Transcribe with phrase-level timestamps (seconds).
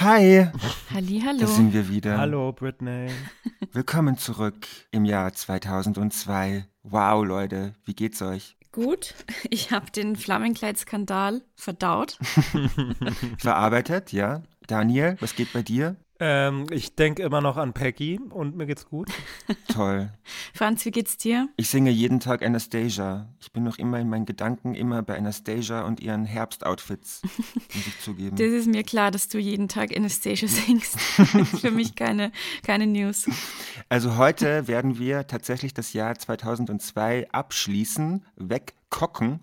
[0.00, 0.46] Hi,
[0.94, 1.40] Hallihallo.
[1.40, 2.18] da sind wir wieder.
[2.18, 3.10] Hallo, Britney.
[3.72, 6.66] Willkommen zurück im Jahr 2002.
[6.84, 8.56] Wow, Leute, wie geht's euch?
[8.70, 9.16] Gut,
[9.50, 12.16] ich habe den Flammenkleid-Skandal verdaut.
[13.38, 14.44] Verarbeitet, ja?
[14.68, 15.96] Daniel, was geht bei dir?
[16.20, 19.08] Ähm, ich denke immer noch an Peggy und mir geht's gut.
[19.72, 20.10] Toll.
[20.52, 21.48] Franz, wie geht's dir?
[21.56, 23.28] Ich singe jeden Tag Anastasia.
[23.40, 27.22] Ich bin noch immer in meinen Gedanken immer bei Anastasia und ihren Herbstoutfits,
[27.74, 28.36] muss ich zugeben.
[28.36, 30.96] Das ist mir klar, dass du jeden Tag Anastasia singst.
[31.18, 32.32] Das ist für mich keine,
[32.64, 33.30] keine News.
[33.88, 39.38] Also heute werden wir tatsächlich das Jahr 2002 abschließen, wegkocken.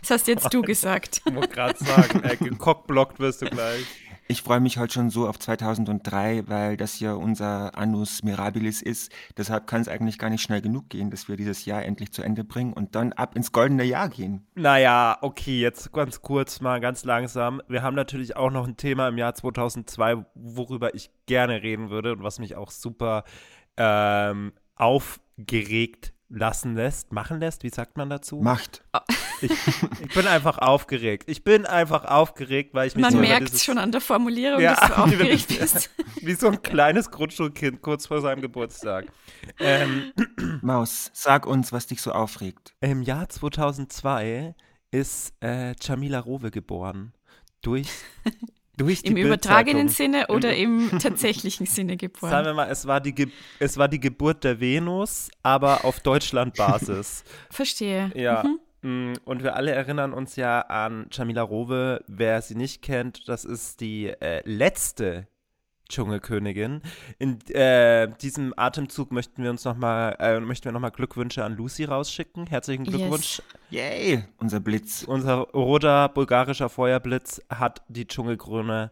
[0.00, 1.22] Das hast jetzt du gesagt.
[1.24, 3.86] Ich wollte gerade sagen, äh, gekockblockt wirst du gleich.
[4.30, 9.10] Ich freue mich heute schon so auf 2003, weil das ja unser Annus Mirabilis ist.
[9.36, 12.22] Deshalb kann es eigentlich gar nicht schnell genug gehen, dass wir dieses Jahr endlich zu
[12.22, 14.46] Ende bringen und dann ab ins goldene Jahr gehen.
[14.54, 17.60] Naja, okay, jetzt ganz kurz mal, ganz langsam.
[17.66, 22.12] Wir haben natürlich auch noch ein Thema im Jahr 2002, worüber ich gerne reden würde
[22.12, 23.24] und was mich auch super
[23.76, 28.40] ähm, aufgeregt lassen lässt, machen lässt, wie sagt man dazu?
[28.40, 28.84] Macht.
[29.42, 31.24] Ich, ich bin einfach aufgeregt.
[31.26, 34.60] Ich bin einfach aufgeregt, weil ich mich Man so merkt dieses- schon an der Formulierung,
[34.60, 35.90] Ja, dass du aufgeregt wie- bist.
[36.22, 39.06] Wie so ein kleines Grundschulkind kurz vor seinem Geburtstag.
[39.58, 40.12] Ähm,
[40.62, 42.74] Maus, sag uns, was dich so aufregt.
[42.80, 44.54] Im Jahr 2002
[44.90, 47.12] ist äh, Jamila Rowe geboren.
[47.62, 47.88] Durch,
[49.02, 49.88] Im übertragenen.
[49.90, 52.44] Sinne oder im tatsächlichen Sinne Sagen geboren.
[52.46, 53.26] wir mal, es war, die Ge
[53.58, 57.24] es war die Geburt der Venus, aber auf Deutschlandbasis.
[57.50, 58.10] Verstehe.
[58.14, 58.42] ja.
[58.42, 62.02] mm, Und wir alle erinnern uns ja an Jamila Rowe.
[62.06, 65.26] Wer sie nicht kennt, das ist die äh, letzte
[65.90, 66.80] Dschungelkönigin.
[67.18, 71.56] In äh, diesem Atemzug möchten wir uns noch mal, äh, möchten wir nochmal Glückwünsche an
[71.56, 72.46] Lucy rausschicken.
[72.46, 73.42] Herzlichen Glückwunsch.
[73.70, 75.02] Yay, unser Blitz.
[75.02, 78.90] Unser roter bulgarischer Feuerblitz hat die Dschungelkrone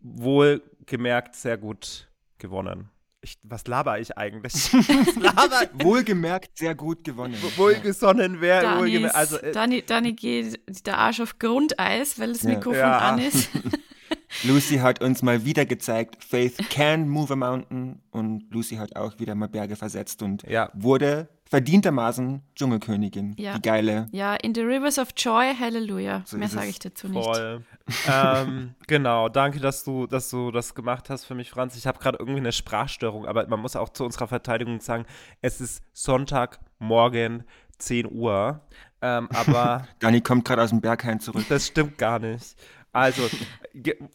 [0.00, 2.08] wohlgemerkt sehr gut
[2.38, 2.88] gewonnen.
[3.22, 4.54] Ich, was laber ich eigentlich?
[4.72, 5.84] was laber ich?
[5.84, 7.36] Wohlgemerkt sehr gut gewonnen.
[7.56, 9.14] Wohlgesonnen wäre wohlgemerkt.
[9.14, 12.44] Also, äh, Dani, Dani geht der Arsch auf Grundeis, weil das.
[12.44, 12.98] Mikrofon Ja.
[12.98, 13.50] an ist.
[14.44, 19.18] Lucy hat uns mal wieder gezeigt, Faith can move a mountain und Lucy hat auch
[19.18, 20.70] wieder mal Berge versetzt und Ja.
[20.74, 23.34] wurde verdientermaßen Dschungelkönigin.
[23.36, 23.54] Ja.
[23.54, 24.06] Die geile.
[24.12, 26.22] Ja, in the rivers of joy, Hallelujah.
[26.24, 27.22] So Mehr sage ich dazu nicht.
[27.24, 27.64] voll.
[28.08, 31.76] ähm, genau, danke, dass du, dass du das gemacht hast für mich, Franz.
[31.76, 35.04] Ich habe gerade irgendwie eine Sprachstörung, aber man muss auch zu unserer Verteidigung sagen,
[35.42, 37.44] es ist Sonntagmorgen
[37.78, 38.60] 10 Uhr.
[39.02, 41.44] Ähm, aber Dani kommt gerade aus dem Berghain zurück.
[41.48, 42.54] Das stimmt gar nicht.
[42.92, 43.22] Also,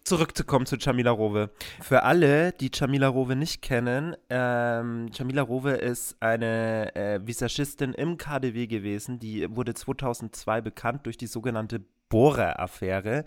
[0.03, 1.49] zurückzukommen zu Jamila Rowe.
[1.81, 8.17] Für alle, die Jamila Rowe nicht kennen, ähm, Jamila Rowe ist eine äh, Visagistin im
[8.17, 9.19] KDW gewesen.
[9.19, 13.23] Die wurde 2002 bekannt durch die sogenannte Bohrer-Affäre.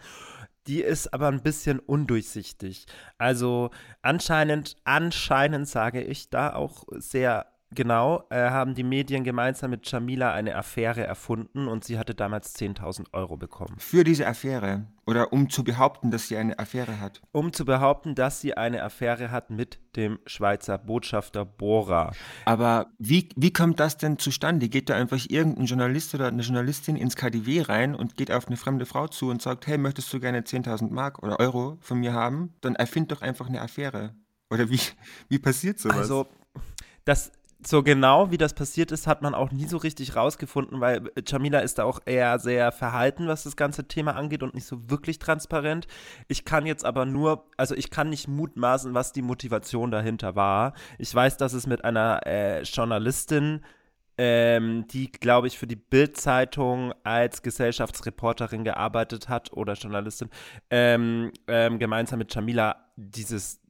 [0.66, 2.84] Die ist aber ein bisschen undurchsichtig.
[3.16, 3.70] Also
[4.03, 10.33] anscheinend, anscheinend sage ich da auch sehr genau, äh, haben die Medien gemeinsam mit Jamila
[10.33, 13.77] eine Affäre erfunden und sie hatte damals 10.000 Euro bekommen.
[13.79, 14.87] Für diese Affäre.
[15.06, 17.23] Oder um zu behaupten, dass sie eine Affäre hat.
[17.33, 22.12] Um zu behaupten, dass sie eine Affäre hat mit dem Schweizer Botschafter Bora.
[22.45, 24.69] Aber wie, wie kommt das denn zustande?
[24.69, 28.59] Geht da einfach irgendein Journalist oder eine Journalistin ins KDW rein und geht auf eine
[28.59, 32.13] fremde Frau zu und sagt, hey, möchtest du gerne 10.000 Mark oder Euro von mir
[32.13, 32.54] haben?
[32.60, 34.15] Dann erfind doch einfach eine Affäre.
[34.51, 34.81] Oder wie,
[35.28, 35.97] wie passiert sowas?
[35.97, 36.27] Also,
[37.04, 37.33] das
[37.66, 41.59] so genau, wie das passiert ist, hat man auch nie so richtig rausgefunden, weil Jamila
[41.59, 45.19] ist da auch eher sehr verhalten, was das ganze Thema angeht und nicht so wirklich
[45.19, 45.89] transparent.
[46.28, 50.72] Ich kann jetzt aber nur, also ich kann nicht mutmaßen, was die Motivation dahinter war.
[50.99, 53.63] Ich weiß, dass es mit einer äh, Journalistin
[54.19, 60.28] ähm, die, glaube ich, für die Bild-Zeitung als Gesellschaftsreporterin gearbeitet hat oder Journalistin,
[60.71, 63.61] ähm, ähm, gemeinsam mit Jamila dieses,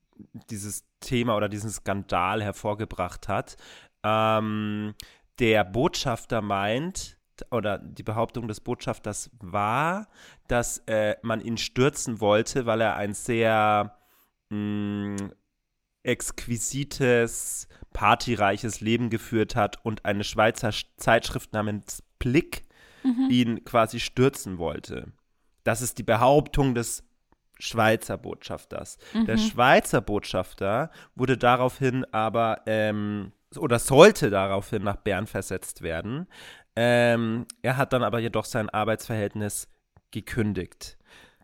[0.50, 3.56] dieses Thema oder diesen Skandal hervorgebracht hat.
[4.02, 4.94] Ähm,
[5.38, 7.18] der Botschafter meint,
[7.50, 10.08] oder die Behauptung des Botschafters war,
[10.48, 13.96] dass äh, man ihn stürzen wollte, weil er ein sehr
[14.50, 15.30] mh,
[16.02, 22.64] exquisites, partyreiches Leben geführt hat und eine Schweizer Zeitschrift namens Blick
[23.02, 23.28] mhm.
[23.30, 25.12] ihn quasi stürzen wollte.
[25.64, 27.04] Das ist die Behauptung des
[27.58, 28.98] Schweizer Botschafters.
[29.14, 29.26] Mhm.
[29.26, 36.26] Der Schweizer Botschafter wurde daraufhin aber ähm, oder sollte daraufhin nach Bern versetzt werden.
[36.76, 39.68] Ähm, er hat dann aber jedoch sein Arbeitsverhältnis
[40.10, 40.97] gekündigt.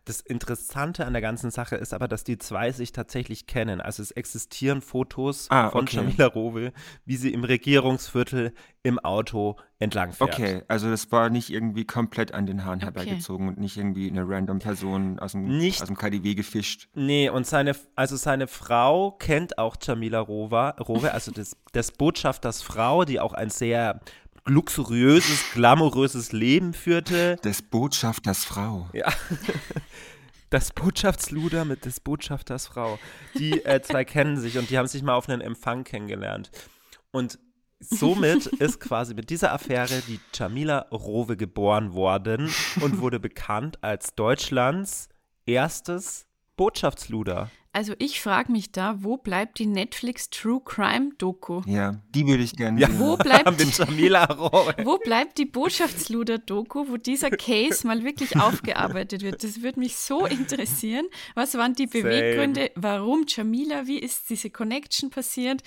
[0.05, 3.81] Das Interessante an der ganzen Sache ist aber, dass die zwei sich tatsächlich kennen.
[3.81, 5.97] Also es existieren Fotos ah, von okay.
[5.97, 6.71] Jamila Rowe,
[7.05, 8.53] wie sie im Regierungsviertel
[8.83, 10.31] im Auto entlang fährt.
[10.31, 12.85] Okay, also das war nicht irgendwie komplett an den Haaren okay.
[12.85, 16.87] herbeigezogen und nicht irgendwie eine random Person aus dem, nicht, aus dem KDW gefischt.
[16.93, 22.61] Nee, und seine, also seine Frau kennt auch Jamila Rowe, Rowe also des, des Botschafters
[22.61, 23.99] Frau, die auch ein sehr
[24.45, 27.37] luxuriöses, glamouröses Leben führte.
[27.37, 28.89] Des Botschafters Frau.
[28.93, 29.11] Ja.
[30.51, 32.99] Das Botschaftsluder mit des Botschafters Frau.
[33.37, 36.51] Die äh, zwei kennen sich und die haben sich mal auf einen Empfang kennengelernt.
[37.11, 37.39] Und
[37.79, 44.13] somit ist quasi mit dieser Affäre die Jamila Rowe geboren worden und wurde bekannt als
[44.15, 45.09] Deutschlands
[45.45, 47.49] erstes Botschaftsluder.
[47.75, 51.61] Also ich frage mich da, wo bleibt die Netflix True Crime Doku?
[51.65, 52.87] Ja, die würde ich gerne ja.
[52.87, 52.99] sehen.
[52.99, 53.45] Wo bleibt,
[54.85, 59.43] wo bleibt die Botschaftsluder Doku, wo dieser Case mal wirklich aufgearbeitet wird?
[59.43, 61.05] Das würde mich so interessieren.
[61.33, 62.61] Was waren die Beweggründe?
[62.61, 62.71] Same.
[62.75, 63.85] Warum Jamila?
[63.87, 65.61] Wie ist diese Connection passiert?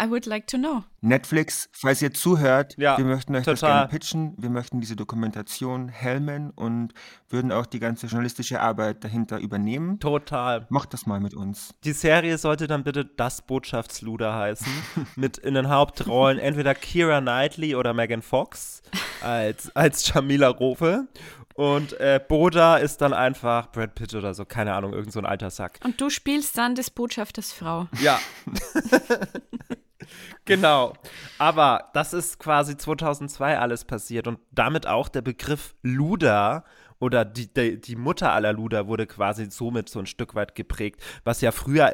[0.00, 0.84] I would like to know.
[1.00, 3.54] Netflix, falls ihr zuhört, ja, wir möchten euch total.
[3.54, 4.34] das gerne pitchen.
[4.38, 6.94] Wir möchten diese Dokumentation helmen und
[7.28, 9.98] würden auch die ganze journalistische Arbeit dahinter übernehmen.
[9.98, 10.66] Total.
[10.68, 11.74] Macht das mal mit uns.
[11.84, 14.72] Die Serie sollte dann bitte das Botschaftsluder heißen.
[15.16, 18.82] mit in den Hauptrollen entweder Kira Knightley oder Megan Fox
[19.22, 21.08] als, als Jamila Rowe.
[21.54, 25.26] Und äh, Boda ist dann einfach Brad Pitt oder so, keine Ahnung, irgend so ein
[25.26, 25.80] alter Sack.
[25.84, 27.88] Und du spielst dann des Botschafters Frau.
[28.00, 28.18] Ja.
[30.44, 30.94] genau.
[31.38, 36.64] Aber das ist quasi 2002 alles passiert und damit auch der Begriff Luda
[37.02, 41.02] oder die, die, die, Mutter aller Luder wurde quasi somit so ein Stück weit geprägt,
[41.24, 41.92] was ja früher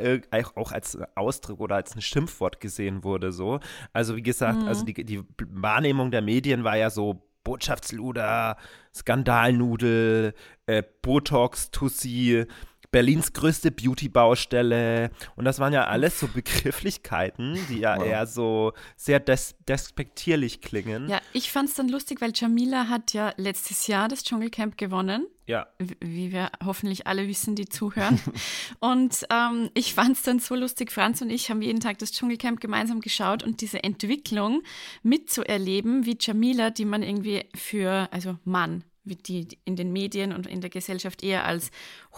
[0.54, 3.32] auch als Ausdruck oder als ein Schimpfwort gesehen wurde.
[3.32, 3.58] So.
[3.94, 4.68] Also wie gesagt, mhm.
[4.68, 8.56] also die, die Wahrnehmung der Medien war ja so Botschaftsluder,
[8.94, 10.34] Skandalnudel,
[10.66, 12.44] äh, Botox, Tussi,
[12.90, 15.10] Berlins größte Beauty-Baustelle.
[15.36, 18.06] Und das waren ja alles so Begrifflichkeiten, die ja wow.
[18.06, 21.08] eher so sehr des despektierlich klingen.
[21.08, 25.26] Ja, ich fand es dann lustig, weil Jamila hat ja letztes Jahr das Dschungelcamp gewonnen.
[25.46, 25.66] Ja.
[25.78, 28.20] Wie wir hoffentlich alle wissen, die zuhören.
[28.80, 30.92] und ähm, ich fand es dann so lustig.
[30.92, 34.62] Franz und ich haben jeden Tag das Dschungelcamp gemeinsam geschaut und diese Entwicklung
[35.02, 38.84] mitzuerleben, wie Jamila, die man irgendwie für, also Mann,
[39.16, 41.70] die in den Medien und in der Gesellschaft eher als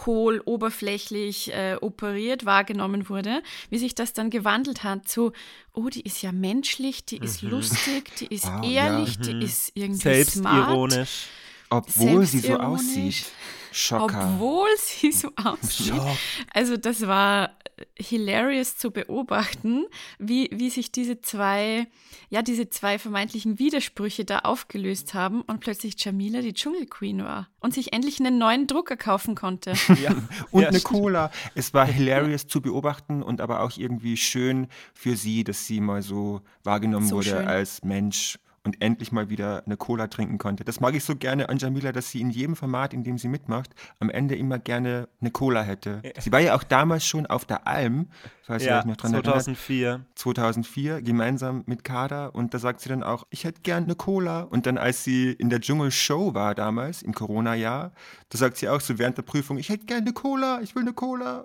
[0.05, 5.31] hohl, oberflächlich äh, operiert wahrgenommen wurde, wie sich das dann gewandelt hat zu,
[5.73, 7.51] oh, die ist ja menschlich, die ist mhm.
[7.51, 9.21] lustig, die ist wow, ehrlich, ja.
[9.21, 9.41] die mhm.
[9.41, 11.25] ist irgendwie Selbstironisch.
[11.25, 11.41] smart.
[11.71, 13.25] Obwohl sie so aussieht.
[13.71, 14.33] Schocker.
[14.33, 15.95] Obwohl sie so aussieht.
[15.95, 16.17] Schock.
[16.53, 17.51] Also das war
[17.97, 19.85] hilarious zu beobachten,
[20.19, 21.87] wie, wie sich diese zwei,
[22.29, 27.73] ja, diese zwei vermeintlichen Widersprüche da aufgelöst haben und plötzlich Jamila die Dschungelqueen war und
[27.73, 29.73] sich endlich einen neuen Drucker kaufen konnte.
[30.01, 30.15] Ja,
[30.51, 31.31] und ja, eine Cola.
[31.55, 36.01] Es war hilarious zu beobachten und aber auch irgendwie schön für sie, dass sie mal
[36.01, 37.47] so wahrgenommen so wurde schön.
[37.47, 40.63] als Mensch und endlich mal wieder eine Cola trinken konnte.
[40.63, 43.27] Das mag ich so gerne an Jamila, dass sie in jedem Format, in dem sie
[43.27, 46.01] mitmacht, am Ende immer gerne eine Cola hätte.
[46.19, 48.09] Sie war ja auch damals schon auf der Alm,
[48.43, 49.87] falls ja, ihr euch noch dran 2004.
[49.87, 50.07] erinnert.
[50.15, 54.41] 2004, gemeinsam mit Kader und da sagt sie dann auch, ich hätte gern eine Cola.
[54.41, 57.91] Und dann, als sie in der Dschungelshow war damals, im Corona-Jahr,
[58.29, 60.83] da sagt sie auch so während der Prüfung, ich hätte gern eine Cola, ich will
[60.83, 61.43] eine Cola.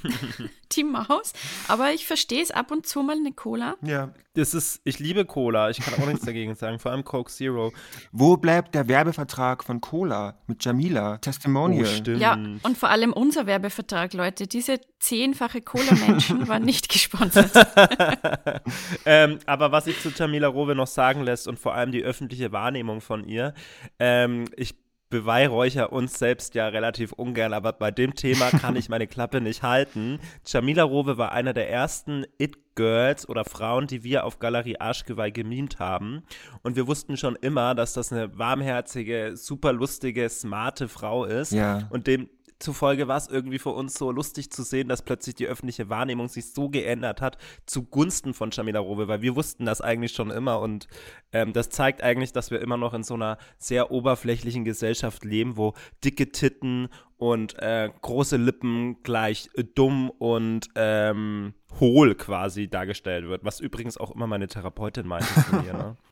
[0.72, 1.32] Die Maus,
[1.68, 3.76] aber ich verstehe es ab und zu mal eine Cola.
[3.82, 4.10] Ja.
[4.34, 7.70] Das ist, ich liebe Cola, ich kann auch nichts dagegen sagen, vor allem Coke Zero.
[8.12, 11.18] Wo bleibt der Werbevertrag von Cola mit Jamila?
[11.18, 11.84] Testimonial.
[11.84, 12.20] Oh, stimmt.
[12.20, 14.46] Ja, und vor allem unser Werbevertrag, Leute.
[14.46, 17.50] Diese zehnfache Cola-Menschen waren nicht gesponsert.
[19.04, 22.52] ähm, aber was ich zu Jamila Rowe noch sagen lässt und vor allem die öffentliche
[22.52, 23.52] Wahrnehmung von ihr,
[23.98, 24.76] ähm, ich
[25.10, 29.62] beweihräucher uns selbst ja relativ ungern, aber bei dem Thema kann ich meine Klappe nicht
[29.62, 30.18] halten.
[30.46, 35.78] Jamila Rowe war einer der ersten It-Girls oder Frauen, die wir auf Galerie Arschgeweih gemimt
[35.78, 36.22] haben.
[36.62, 41.52] Und wir wussten schon immer, dass das eine warmherzige, super lustige, smarte Frau ist.
[41.52, 41.86] Ja.
[41.90, 42.30] Und dem
[42.62, 46.28] zufolge war es irgendwie für uns so lustig zu sehen, dass plötzlich die öffentliche Wahrnehmung
[46.28, 50.60] sich so geändert hat zugunsten von Jamila Rowe, weil wir wussten das eigentlich schon immer
[50.60, 50.88] und
[51.32, 55.56] ähm, das zeigt eigentlich, dass wir immer noch in so einer sehr oberflächlichen Gesellschaft leben,
[55.56, 63.28] wo dicke Titten und äh, große Lippen gleich äh, dumm und ähm, hohl quasi dargestellt
[63.28, 65.72] wird, was übrigens auch immer meine Therapeutin mir.
[65.72, 65.96] Ne?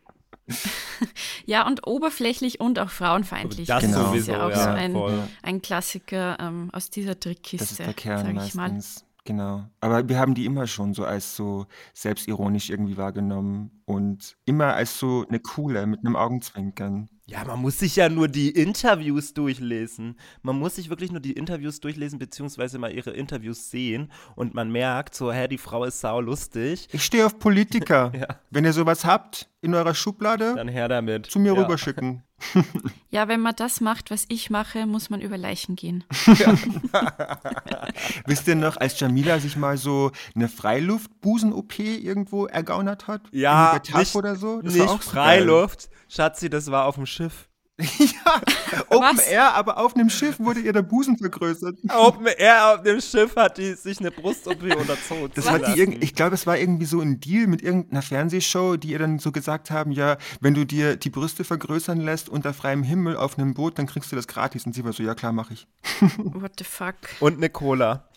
[1.46, 3.66] Ja, und oberflächlich und auch frauenfeindlich.
[3.68, 4.00] Das Genau.
[4.00, 5.22] ist sowieso, ja auch ja, so ein, voll.
[5.42, 8.70] ein Klassiker ähm, aus dieser Trickkiste, Das ist der Kern sag ich mal.
[8.72, 9.04] meistens.
[9.24, 9.64] Genau.
[9.80, 14.98] Aber wir haben die immer schon so als so selbstironisch irgendwie wahrgenommen und immer als
[14.98, 17.08] so eine coole mit einem Augenzwinkern.
[17.30, 20.16] Ja, man muss sich ja nur die Interviews durchlesen.
[20.42, 24.72] Man muss sich wirklich nur die Interviews durchlesen, beziehungsweise mal ihre Interviews sehen und man
[24.72, 26.88] merkt so, hä, die Frau ist sau lustig.
[26.90, 28.10] Ich stehe auf Politiker.
[28.20, 28.26] Ja.
[28.50, 31.26] Wenn ihr sowas habt in eurer Schublade, Dann her damit.
[31.26, 31.62] zu mir ja.
[31.62, 32.22] rüberschicken.
[33.12, 36.04] Ja, wenn man das macht, was ich mache, muss man über Leichen gehen.
[38.26, 43.22] Wisst ihr noch, als Jamila sich mal so eine Freiluft-Busen-OP irgendwo ergaunert hat?
[43.32, 44.62] Ja, nicht, oder so?
[44.62, 45.90] Das nicht war auch so Freiluft.
[46.08, 47.49] Schatzi, das war auf dem Schiff.
[47.98, 48.40] Ja,
[48.88, 49.26] Open Was?
[49.26, 51.78] Air, aber auf einem Schiff wurde ihr der Busen vergrößert.
[51.88, 55.30] Open Air auf dem Schiff hat die sich eine Brust-OP unterzogen.
[55.34, 58.76] Das hat die irgend, ich glaube, es war irgendwie so ein Deal mit irgendeiner Fernsehshow,
[58.76, 62.52] die ihr dann so gesagt haben, ja, wenn du dir die Brüste vergrößern lässt unter
[62.52, 64.66] freiem Himmel auf einem Boot, dann kriegst du das gratis.
[64.66, 65.66] Und sie war so, ja klar, mache ich.
[66.18, 66.96] What the fuck?
[67.20, 68.08] Und eine Cola.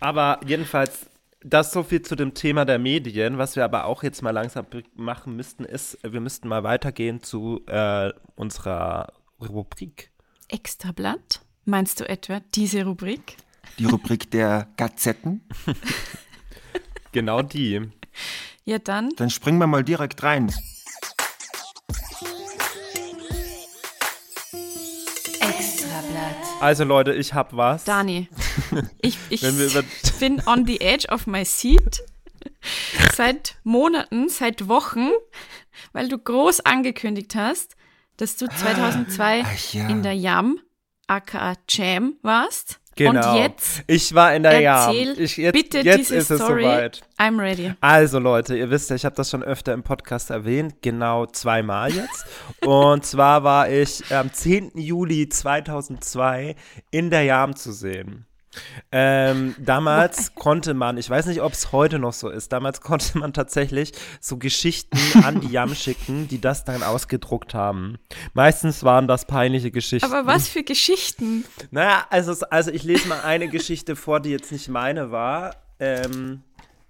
[0.00, 1.09] aber jedenfalls,
[1.42, 3.38] das so viel zu dem Thema der Medien.
[3.38, 7.62] Was wir aber auch jetzt mal langsam machen müssten, ist, wir müssten mal weitergehen zu
[7.66, 10.10] äh, unserer Rubrik.
[10.48, 11.40] Extrablatt?
[11.64, 13.36] Meinst du etwa diese Rubrik?
[13.78, 15.42] Die Rubrik der Gazetten.
[17.12, 17.80] Genau die.
[18.64, 20.52] Ja, dann Dann springen wir mal direkt rein.
[26.60, 27.84] Also Leute, ich hab was.
[27.84, 28.28] Dani.
[29.02, 29.40] Ich, ich
[30.20, 32.02] bin on the edge of my seat.
[33.14, 35.10] Seit Monaten, seit Wochen,
[35.92, 37.76] weil du groß angekündigt hast,
[38.18, 39.88] dass du 2002 Ach ja.
[39.88, 40.58] in der Jam,
[41.06, 42.79] aka Jam, warst.
[42.96, 43.32] Genau.
[43.34, 46.64] Und jetzt ich war in der erzähl Ich, jetzt bitte jetzt diese ist es Story.
[46.64, 47.00] soweit.
[47.18, 47.72] I'm ready.
[47.80, 51.92] Also Leute, ihr wisst ja, ich habe das schon öfter im Podcast erwähnt, genau zweimal
[51.92, 52.26] jetzt.
[52.64, 54.72] Und zwar war ich am 10.
[54.74, 56.56] Juli 2002
[56.90, 58.26] in der Jam zu sehen.
[58.90, 63.18] Ähm, damals konnte man, ich weiß nicht, ob es heute noch so ist, damals konnte
[63.18, 67.98] man tatsächlich so Geschichten an die Jam schicken, die das dann ausgedruckt haben.
[68.34, 70.10] Meistens waren das peinliche Geschichten.
[70.10, 71.44] Aber was für Geschichten?
[71.70, 75.54] Naja, also, also ich lese mal eine Geschichte vor, die jetzt nicht meine war.
[75.78, 76.42] Ähm,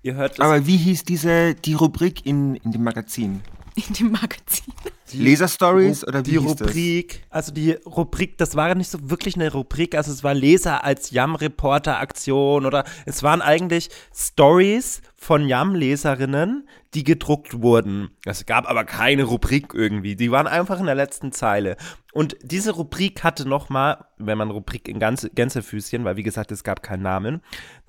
[0.03, 0.41] ihr hört es.
[0.41, 3.43] Aber wie hieß diese, die Rubrik in, in dem Magazin?
[3.89, 4.75] In dem Magazin.
[5.13, 6.69] Leser-Stories oder wie die hieß das?
[6.69, 10.85] Rubrik, also die Rubrik, das war nicht so wirklich eine Rubrik, also es war Leser
[10.85, 18.11] als Jam-Reporter-Aktion oder es waren eigentlich Stories von Jam-Leserinnen, die gedruckt wurden.
[18.25, 21.77] Es gab aber keine Rubrik irgendwie, die waren einfach in der letzten Zeile.
[22.13, 26.65] Und diese Rubrik hatte nochmal, wenn man Rubrik in Gänse, Gänsefüßchen, weil wie gesagt, es
[26.65, 27.41] gab keinen Namen,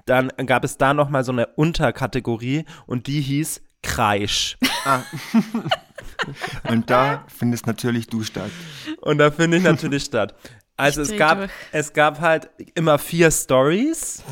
[0.05, 4.57] dann gab es da nochmal so eine Unterkategorie und die hieß Kreisch.
[6.69, 8.51] Und da findest natürlich du statt.
[9.01, 10.35] Und da finde ich natürlich statt.
[10.77, 11.51] Also es gab, durch.
[11.71, 14.23] es gab halt immer vier Stories.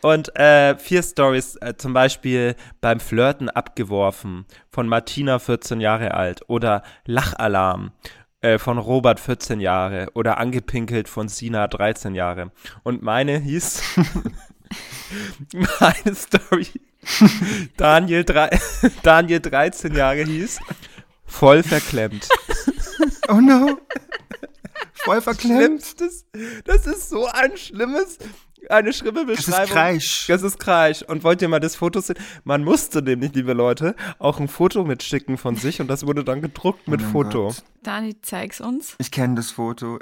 [0.00, 6.42] Und äh, vier Stories, äh, zum Beispiel beim Flirten abgeworfen von Martina, 14 Jahre alt.
[6.48, 7.92] Oder Lachalarm
[8.40, 10.08] äh, von Robert, 14 Jahre.
[10.14, 12.52] Oder angepinkelt von Sina, 13 Jahre.
[12.84, 13.82] Und meine hieß,
[15.80, 16.68] meine Story,
[17.76, 18.58] Daniel, drei,
[19.02, 20.58] Daniel 13 Jahre hieß,
[21.26, 22.28] voll verklemmt.
[23.30, 23.78] Oh no.
[24.94, 25.82] Voll verklemmt.
[25.84, 26.24] Schlimmstes.
[26.64, 28.18] Das ist so ein schlimmes,
[28.70, 29.72] eine schlimme Das ist Beschreibung.
[29.74, 30.26] Kreisch.
[30.28, 31.02] Das ist Kreisch.
[31.02, 32.16] Und wollt ihr mal das Foto sehen?
[32.44, 36.40] Man musste nämlich, liebe Leute, auch ein Foto mitschicken von sich und das wurde dann
[36.40, 37.46] gedruckt mit Oh Foto.
[37.48, 37.62] Gott.
[37.82, 38.94] Dani, zeig's uns.
[38.98, 39.98] Ich kenne das Foto.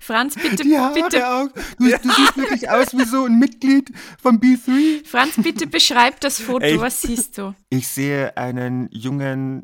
[0.00, 1.48] Franz, bitte, Die Haare bitte, auch.
[1.78, 5.06] Du, du siehst wirklich aus wie so ein Mitglied von B3.
[5.06, 6.64] Franz, bitte beschreib das Foto.
[6.64, 6.80] Ey.
[6.80, 7.54] Was siehst du?
[7.70, 9.62] Ich sehe einen jungen.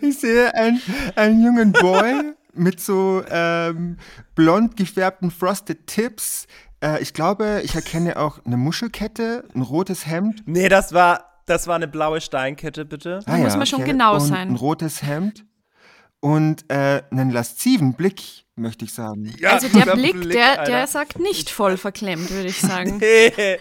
[0.00, 0.80] ich sehe einen,
[1.16, 3.96] einen jungen Boy mit so ähm,
[4.34, 6.46] blond gefärbten Frosted Tips.
[6.82, 10.42] Äh, ich glaube, ich erkenne auch eine Muschelkette, ein rotes Hemd.
[10.46, 13.20] Nee, das war, das war eine blaue Steinkette, bitte.
[13.26, 14.48] Da muss man schon genau und sein.
[14.48, 15.44] Ein rotes Hemd
[16.22, 18.22] und äh, einen lasziven Blick,
[18.54, 19.34] möchte ich sagen.
[19.40, 20.70] Ja, also der dieser Blick, der, Alter.
[20.70, 22.98] der sagt nicht voll verklemmt, würde ich sagen.
[23.00, 23.58] Nee,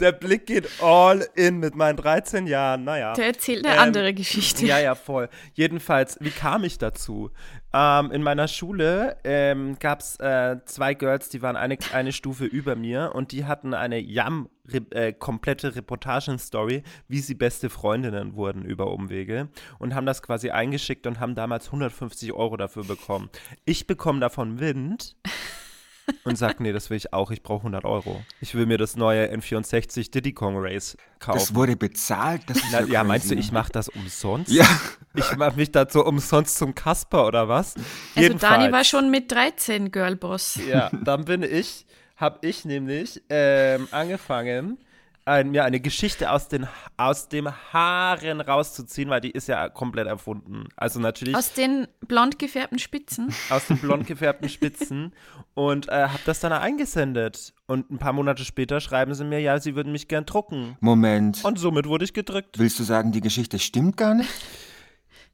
[0.00, 2.84] der Blick geht all in mit meinen 13 Jahren.
[2.84, 3.14] Naja.
[3.14, 4.66] Der erzählt eine Ähm, andere Geschichte.
[4.66, 5.30] Ja, ja, voll.
[5.54, 7.30] Jedenfalls, wie kam ich dazu?
[7.72, 12.44] Ähm, in meiner Schule ähm, gab es äh, zwei Girls, die waren eine, eine Stufe
[12.44, 14.50] über mir und die hatten eine Yam
[14.90, 21.06] äh, komplette Reportagen-Story, wie sie beste Freundinnen wurden über Umwege und haben das quasi eingeschickt
[21.06, 23.28] und haben damals 150 Euro dafür bekommen.
[23.64, 25.16] Ich bekomme davon Wind
[26.24, 28.22] und sage, nee, das will ich auch, ich brauche 100 Euro.
[28.40, 31.38] Ich will mir das neue N64 Diddy Kong Race kaufen.
[31.38, 32.42] Das wurde bezahlt?
[32.46, 33.04] Das ist Na, ja, crazy.
[33.04, 34.50] meinst du, ich mache das umsonst?
[34.50, 34.66] Ja.
[35.14, 37.74] Ich mache mich dazu umsonst zum Kasper oder was?
[38.16, 40.58] Also Dani war schon mit 13 Girlboss.
[40.68, 44.78] Ja, dann bin ich, habe ich nämlich ähm, angefangen,
[45.26, 46.66] ein, mir eine Geschichte aus den
[46.98, 50.68] aus dem Haaren rauszuziehen, weil die ist ja komplett erfunden.
[50.76, 53.32] Also natürlich Aus den blond gefärbten Spitzen.
[53.48, 55.14] aus den blond gefärbten Spitzen
[55.54, 57.54] und äh, habe das dann eingesendet.
[57.66, 60.76] Und ein paar Monate später schreiben sie mir, ja, sie würden mich gern drucken.
[60.80, 61.42] Moment.
[61.42, 62.58] Und somit wurde ich gedrückt.
[62.58, 64.28] Willst du sagen, die Geschichte stimmt gar nicht?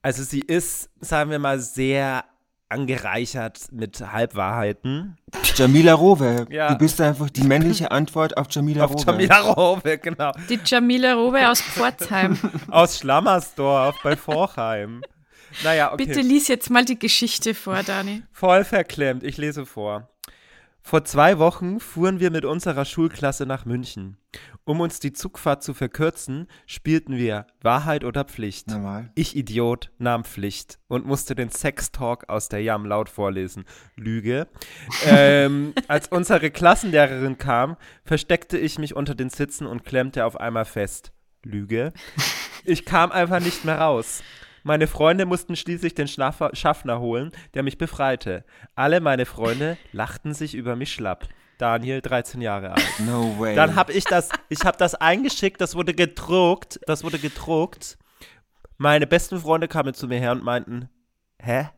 [0.02, 2.24] Also sie ist, sagen wir mal, sehr
[2.70, 5.16] angereichert mit Halbwahrheiten.
[5.54, 6.46] Jamila Rowe.
[6.50, 6.68] Ja.
[6.72, 9.04] Du bist einfach die männliche Antwort auf Jamila Auf Rowe.
[9.06, 10.32] Jamila Rowe, genau.
[10.48, 12.38] Die Jamila Rowe aus Pforzheim.
[12.70, 15.02] Aus Schlammersdorf bei Vorheim.
[15.64, 16.06] Naja, okay.
[16.06, 18.22] Bitte lies jetzt mal die Geschichte vor, Dani.
[18.32, 20.09] Voll verklemmt, ich lese vor.
[20.82, 24.16] Vor zwei Wochen fuhren wir mit unserer Schulklasse nach München.
[24.64, 28.68] Um uns die Zugfahrt zu verkürzen, spielten wir Wahrheit oder Pflicht.
[28.68, 29.10] Normal.
[29.14, 33.64] Ich Idiot nahm Pflicht und musste den Sex-Talk aus der Jam laut vorlesen.
[33.96, 34.48] Lüge.
[35.06, 40.64] ähm, als unsere Klassenlehrerin kam, versteckte ich mich unter den Sitzen und klemmte auf einmal
[40.64, 41.12] fest.
[41.42, 41.92] Lüge.
[42.64, 44.22] Ich kam einfach nicht mehr raus.
[44.62, 48.44] Meine Freunde mussten schließlich den Schlaffer, Schaffner holen, der mich befreite.
[48.74, 51.28] Alle meine Freunde lachten sich über mich schlapp.
[51.58, 53.00] Daniel, 13 Jahre alt.
[53.00, 53.54] No way.
[53.54, 57.98] Dann habe ich das, ich habe das eingeschickt, das wurde gedruckt, das wurde gedruckt.
[58.78, 60.88] Meine besten Freunde kamen zu mir her und meinten,
[61.38, 61.68] hä?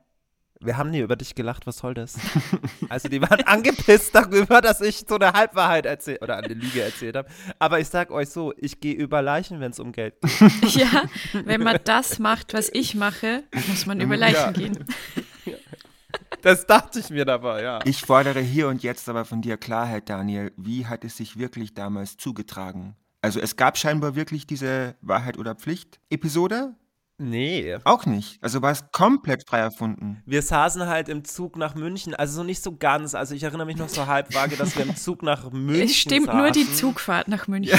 [0.64, 2.16] Wir haben nie über dich gelacht, was soll das?
[2.88, 7.16] Also die waren angepisst darüber, dass ich so eine Halbwahrheit erzählt oder eine Lüge erzählt
[7.16, 7.28] habe.
[7.59, 10.75] Aber ich sag euch so, ich gehe über Leichen, wenn es um Geld geht.
[10.75, 11.04] Ja,
[11.45, 14.50] wenn man das macht, was ich mache, muss man über Leichen Ja.
[14.52, 14.85] gehen.
[16.42, 17.78] Das dachte ich mir dabei, ja.
[17.85, 20.53] Ich fordere hier und jetzt aber von dir Klarheit, Daniel.
[20.57, 22.96] Wie hat es sich wirklich damals zugetragen?
[23.20, 26.75] Also es gab scheinbar wirklich diese Wahrheit oder Pflicht Episode?
[27.18, 27.77] Nee.
[27.85, 28.42] Auch nicht.
[28.42, 30.22] Also war es komplett frei erfunden.
[30.27, 33.14] Wir saßen halt im Zug nach München, also so nicht so ganz.
[33.14, 35.96] Also ich erinnere mich noch so halb vage, dass wir im Zug nach München Es
[35.96, 36.40] stimmt saßen.
[36.40, 37.79] nur die Zugfahrt nach München.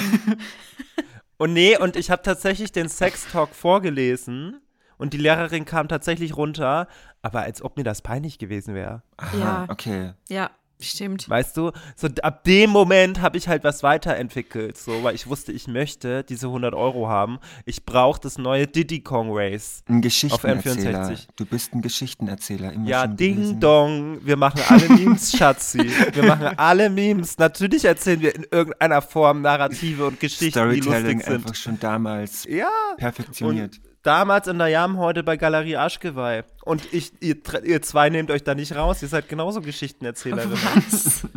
[1.37, 4.61] Und nee, und ich habe tatsächlich den Sex-Talk vorgelesen
[4.97, 6.87] und die Lehrerin kam tatsächlich runter,
[7.21, 9.03] aber als ob mir das peinlich gewesen wäre.
[9.37, 10.13] Ja, Okay.
[10.29, 10.51] ja,
[10.89, 11.29] stimmt.
[11.29, 15.51] Weißt du, so ab dem Moment habe ich halt was weiterentwickelt, so, weil ich wusste,
[15.51, 17.39] ich möchte diese 100 Euro haben.
[17.65, 19.83] Ich brauche das neue Diddy Kong Race.
[19.87, 21.09] Ein Geschichtenerzähler.
[21.09, 21.27] N64.
[21.35, 22.73] Du bist ein Geschichtenerzähler.
[22.73, 23.59] Immer Ja, schon Ding gewesen.
[23.59, 25.79] Dong, wir machen alle Memes, Schatzi.
[26.13, 27.37] Wir machen alle Memes.
[27.37, 31.33] Natürlich erzählen wir in irgendeiner Form Narrative und Geschichten, die Storytelling lustig sind.
[31.35, 32.69] einfach schon damals Ja.
[32.97, 33.77] perfektioniert.
[33.77, 36.43] Und damals in der Jam, heute bei Galerie Aschgeweih.
[36.63, 40.57] Und ich, ihr, ihr zwei nehmt euch da nicht raus, ihr seid genauso Geschichtenerzählerinnen.
[40.61, 41.27] Was?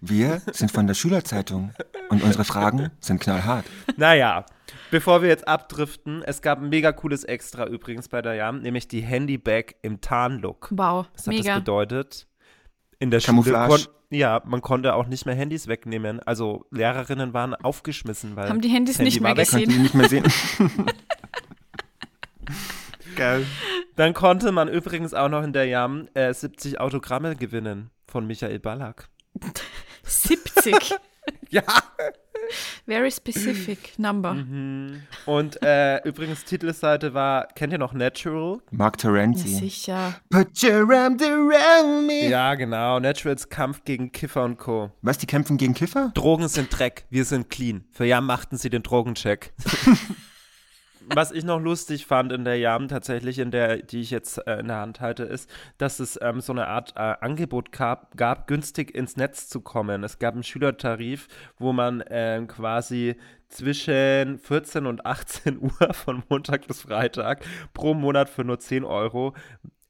[0.00, 1.72] Wir sind von der Schülerzeitung
[2.08, 3.64] und unsere Fragen sind knallhart.
[3.96, 4.44] naja,
[4.90, 8.88] bevor wir jetzt abdriften, es gab ein mega cooles Extra übrigens bei der Jam, nämlich
[8.88, 10.68] die Handybag im Tarnlook.
[10.72, 11.54] Wow, Was hat mega.
[11.54, 12.26] das bedeutet?
[12.98, 13.78] In der Camouflage.
[13.78, 16.18] Schule ja, man konnte auch nicht mehr Handys wegnehmen.
[16.20, 19.48] Also Lehrerinnen waren aufgeschmissen, weil Haben die Handys Handy nicht mehr war weg.
[19.48, 20.24] Könnt ihr nicht mehr sehen.
[23.20, 23.44] Geil.
[23.96, 28.58] Dann konnte man übrigens auch noch in der Jam äh, 70 Autogramme gewinnen von Michael
[28.58, 29.08] Ballack.
[30.02, 30.74] 70.
[31.50, 31.62] Ja.
[32.86, 34.34] Very specific number.
[34.34, 35.02] Mhm.
[35.26, 38.58] Und äh, übrigens Titelseite war, kennt ihr noch Natural?
[38.70, 39.48] Mark Ja, Terenzi.
[39.48, 40.14] sicher.
[40.30, 42.28] Put your arms around me.
[42.28, 42.98] Ja, genau.
[43.00, 44.90] Naturals Kampf gegen Kiffer und Co.
[45.02, 46.10] Was, die kämpfen gegen Kiffer?
[46.14, 47.84] Drogen sind Dreck, wir sind clean.
[47.90, 49.52] Für Jam machten sie den Drogencheck.
[51.12, 54.60] Was ich noch lustig fand in der Jam tatsächlich, in der, die ich jetzt äh,
[54.60, 58.46] in der Hand halte, ist, dass es ähm, so eine Art äh, Angebot gab, gab,
[58.46, 60.04] günstig ins Netz zu kommen.
[60.04, 61.26] Es gab einen Schülertarif,
[61.58, 63.16] wo man ähm, quasi
[63.48, 67.44] zwischen 14 und 18 Uhr von Montag bis Freitag
[67.74, 69.34] pro Monat für nur 10 Euro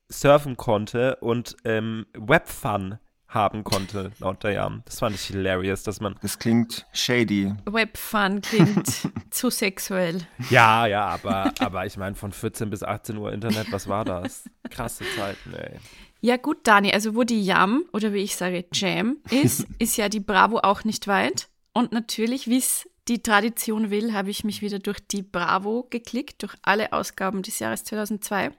[0.09, 2.98] surfen konnte und ähm, Webfun
[3.30, 4.82] haben konnte, laut der Jam.
[4.84, 7.54] Das fand ich hilarious, dass man Das klingt shady.
[7.64, 10.26] Webfun klingt zu sexuell.
[10.50, 14.44] Ja, ja, aber, aber ich meine, von 14 bis 18 Uhr Internet, was war das?
[14.68, 15.78] Krasse Zeiten, ey.
[16.20, 20.08] Ja gut, Dani, also wo die Jam oder wie ich sage Jam ist, ist ja
[20.08, 21.48] die Bravo auch nicht weit.
[21.72, 26.42] Und natürlich, wie es die Tradition will, habe ich mich wieder durch die Bravo geklickt,
[26.42, 28.50] durch alle Ausgaben des Jahres 2002.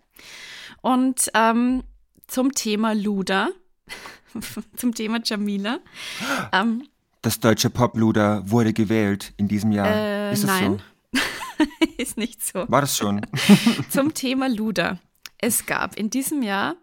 [0.82, 1.84] Und ähm,
[2.28, 3.50] zum Thema Luda,
[4.76, 5.80] zum Thema Jamila.
[6.52, 6.88] Ähm,
[7.22, 9.88] Das deutsche Popluder wurde gewählt in diesem Jahr.
[9.88, 10.82] Äh, ist es nein.
[11.14, 11.20] so?
[11.98, 12.66] ist nicht so.
[12.70, 13.22] War das schon?
[13.90, 15.00] Zum Thema Luda.
[15.38, 16.76] Es gab in diesem Jahr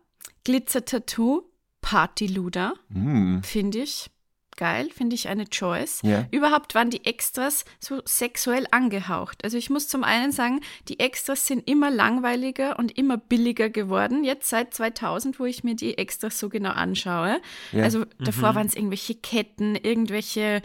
[0.44, 1.42] Glitzer-Tattoo,
[1.80, 3.42] Party-Luda, Hm.
[3.42, 4.10] finde ich
[4.58, 6.00] geil, finde ich eine Choice.
[6.02, 6.26] Ja.
[6.30, 9.42] Überhaupt waren die Extras so sexuell angehaucht.
[9.44, 14.24] Also ich muss zum einen sagen, die Extras sind immer langweiliger und immer billiger geworden.
[14.24, 17.40] Jetzt seit 2000, wo ich mir die Extras so genau anschaue.
[17.72, 17.84] Ja.
[17.84, 20.60] Also davor waren es irgendwelche Ketten, irgendwelche,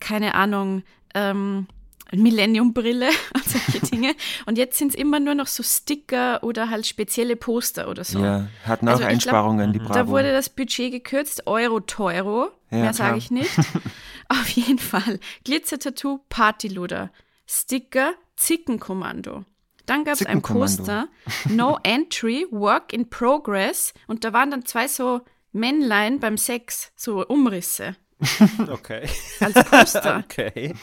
[0.00, 0.82] keine Ahnung,
[1.14, 1.66] ähm,
[2.12, 4.14] Millennium-Brille und solche Dinge.
[4.46, 8.20] Und jetzt sind es immer nur noch so Sticker oder halt spezielle Poster oder so.
[8.20, 9.94] Ja, hatten auch Also ich glaub, Einsparungen, die Bravo.
[9.94, 12.50] Da wurde das Budget gekürzt, Euro teuro.
[12.70, 13.50] Ja, Mehr sage ich nicht.
[14.28, 15.20] Auf jeden Fall.
[15.44, 17.10] Glitzer-Tattoo, Partyluder.
[17.46, 19.44] Sticker, Zickenkommando.
[19.86, 20.42] Dann gab es ein.
[20.42, 21.08] Poster,
[21.48, 23.94] No Entry, Work in Progress.
[24.06, 27.96] Und da waren dann zwei so Männlein beim Sex, so Umrisse
[28.68, 29.08] Okay.
[29.40, 30.22] als Poster.
[30.24, 30.74] Okay.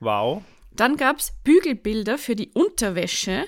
[0.00, 0.42] Wow.
[0.78, 3.46] Dann gab es Bügelbilder für die Unterwäsche,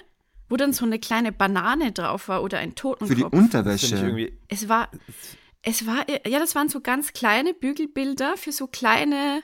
[0.48, 3.08] wo dann so eine kleine Banane drauf war oder ein Für die Totenkopf.
[3.08, 3.94] Finde ich Unterwäsche.
[3.96, 4.38] irgendwie.
[4.48, 4.90] Es war,
[5.62, 9.42] es war, ja, das waren so ganz kleine Bügelbilder für so kleine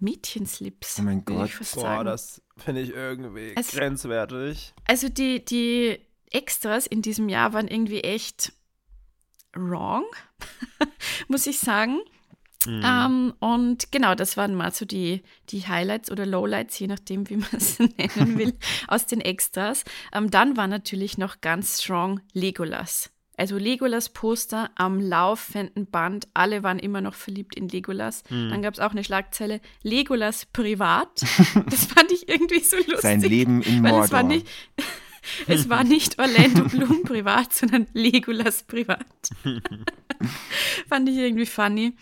[0.00, 0.96] Mädchenslips.
[1.00, 1.50] Oh mein Gott.
[1.50, 2.04] Ich Boah, sagen.
[2.06, 4.72] das finde ich irgendwie Es- grenzwertig.
[4.86, 5.98] Also die, die
[6.30, 8.52] Extras in diesem Jahr waren irgendwie echt
[9.54, 10.04] wrong,
[11.28, 12.00] muss ich sagen.
[12.66, 17.36] Ähm, und genau, das waren mal so die, die Highlights oder Lowlights, je nachdem, wie
[17.38, 18.54] man es nennen will,
[18.88, 19.84] aus den Extras.
[20.12, 23.10] Ähm, dann war natürlich noch ganz strong Legolas.
[23.36, 26.26] Also Legolas Poster am laufenden Band.
[26.34, 28.24] Alle waren immer noch verliebt in Legolas.
[28.28, 31.20] Dann gab es auch eine Schlagzeile Legolas privat.
[31.70, 33.00] Das fand ich irgendwie so lustig.
[33.00, 34.04] Sein Leben in Weil Mordor.
[34.06, 34.46] es war nicht,
[35.46, 39.06] es war nicht Orlando Bloom privat, sondern Legolas privat.
[40.88, 41.94] Fand ich irgendwie funny.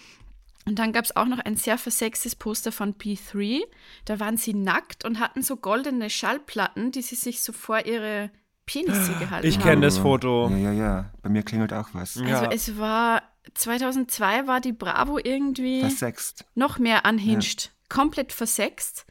[0.66, 3.62] Und dann gab es auch noch ein sehr versextes Poster von P3.
[4.04, 8.30] Da waren sie nackt und hatten so goldene Schallplatten, die sie sich so vor ihre
[8.66, 9.62] Penisse gehalten Ich haben.
[9.62, 10.48] kenne das Foto.
[10.50, 11.10] Ja, ja, ja.
[11.22, 12.16] Bei mir klingelt auch was.
[12.16, 12.50] Also Ja.
[12.50, 13.22] es war,
[13.54, 16.44] 2002 war die Bravo irgendwie Versext.
[16.56, 19.06] noch mehr unhinged, komplett versext.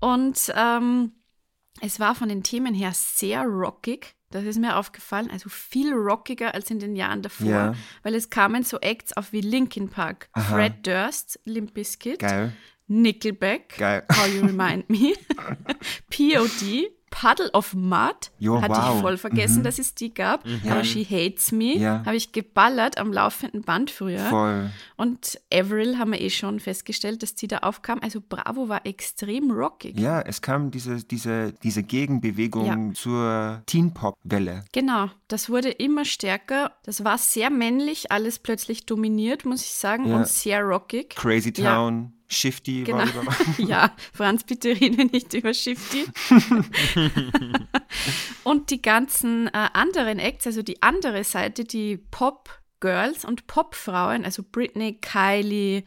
[0.00, 1.12] Und ähm,
[1.80, 4.14] es war von den Themen her sehr rockig.
[4.32, 5.30] Das ist mir aufgefallen.
[5.30, 7.46] Also viel rockiger als in den Jahren davor.
[7.46, 7.74] Ja.
[8.02, 10.54] Weil es kamen so Acts auf wie Linkin Park, Aha.
[10.54, 12.52] Fred Durst, Limp Bizkit, Geil.
[12.88, 14.04] Nickelback, Geil.
[14.12, 15.14] How You Remind Me,
[16.10, 18.94] POD, Puddle of Mud, Jo, hatte wow.
[18.96, 19.62] ich voll vergessen, Mhm.
[19.64, 20.44] dass es die gab.
[20.64, 20.72] Ja.
[20.72, 22.02] Aber She Hates Me Ja.
[22.06, 24.18] habe ich geballert am laufenden Band früher.
[24.30, 24.70] Voll.
[24.96, 28.00] Und Avril haben wir eh schon festgestellt, dass die da aufkam.
[28.02, 30.00] Also Bravo war extrem rockig.
[30.00, 32.94] Ja, es kam diese, diese, diese Gegenbewegung Ja.
[32.94, 34.64] zur Teen-Pop-Welle.
[34.72, 36.72] Genau, das wurde immer stärker.
[36.84, 40.16] Das war sehr männlich, alles plötzlich dominiert, muss ich sagen, Ja.
[40.16, 41.10] und sehr rockig.
[41.10, 41.52] Crazy.
[41.52, 42.98] Town, Shifty Genau.
[42.98, 43.36] war überall.
[43.58, 46.04] ja, Franz, bitte rede nicht über Shifty.
[48.44, 54.42] und die ganzen äh, anderen Acts, also die andere Seite, die Pop-Girls und Pop-Frauen, also
[54.42, 55.84] Britney, Kylie,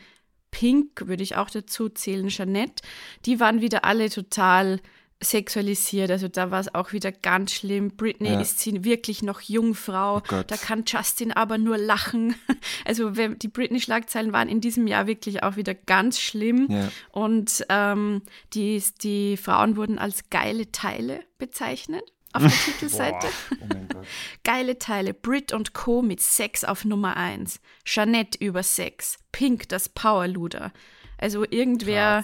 [0.52, 2.82] Pink würde ich auch dazu zählen, Jeanette,
[3.26, 4.80] die waren wieder alle total
[5.24, 6.12] sexualisiert.
[6.12, 7.92] Also da war es auch wieder ganz schlimm.
[7.96, 8.40] Britney Ja.
[8.42, 10.22] ist sie wirklich noch Jungfrau.
[10.28, 10.52] Gott.
[10.52, 12.36] da kann Justin aber nur lachen.
[12.84, 16.68] Also wenn, die Britney-Schlagzeilen waren in diesem Jahr wirklich auch wieder ganz schlimm.
[16.70, 16.90] Ja.
[17.12, 18.22] Und ähm,
[18.54, 23.28] die, die Frauen wurden als geile Teile bezeichnet auf der Titelseite.
[23.52, 24.06] Oh mein Gott.
[24.44, 25.14] Geile Teile.
[25.14, 26.02] Brit und Co.
[26.04, 27.60] mit Sex auf Nummer 1.
[27.86, 29.18] Jeanette über Sex.
[29.32, 30.72] Pink das Powerluder.
[31.18, 32.24] Also irgendwer,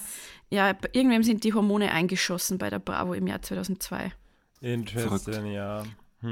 [0.51, 4.11] ja, irgendwem sind die Hormone eingeschossen bei der Bravo im Jahr 2002.
[4.59, 5.83] Interesting, ja.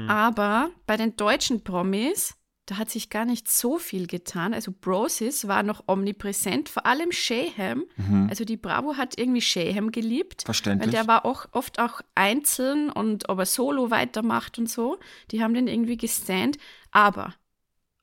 [0.06, 4.54] Aber bei den deutschen Promis, da hat sich gar nicht so viel getan.
[4.54, 7.84] Also Brosis war noch omnipräsent, vor allem Shayham.
[8.28, 10.42] Also die Bravo hat irgendwie Shayham geliebt.
[10.42, 10.46] Mhm.
[10.46, 10.86] Verständlich.
[10.86, 15.00] Weil der war auch oft auch einzeln und ob er solo weitermacht und so.
[15.32, 16.58] Die haben den irgendwie gestand.
[16.92, 17.34] Aber,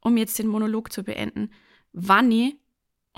[0.01, 1.51] um jetzt den Monolog zu beenden,
[1.93, 2.59] Vanni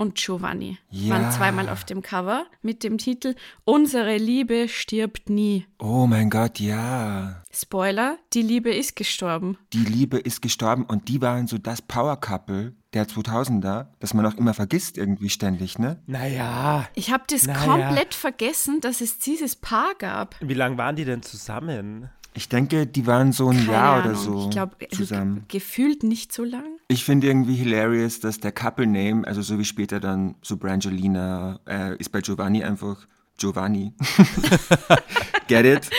[0.00, 1.14] und Giovanni Ja.
[1.14, 3.34] waren zweimal auf dem Cover mit dem Titel
[3.64, 5.66] Unsere Liebe stirbt nie.
[5.78, 7.42] Oh mein Gott, ja.
[7.52, 9.58] Spoiler, die Liebe ist gestorben.
[9.72, 14.34] Die Liebe ist gestorben und die waren so das Power-Couple der 2000er, das man auch
[14.36, 16.02] immer vergisst irgendwie ständig, ne?
[16.06, 17.60] Naja, Ich habe das Naja.
[17.64, 20.34] komplett vergessen, dass es dieses Paar gab.
[20.40, 22.10] wie lange waren die denn zusammen?
[22.32, 24.06] Ich denke, die waren so ein Keine Jahr Ahnung.
[24.12, 25.44] oder so Ich glaube, zusammen.
[25.48, 26.64] gefühlt nicht so lang.
[26.88, 31.96] Ich finde irgendwie hilarious, dass der Couple-Name, also so wie später dann so Brangelina, äh,
[31.96, 33.92] ist bei Giovanni einfach Giovanni.
[35.48, 35.90] Get it?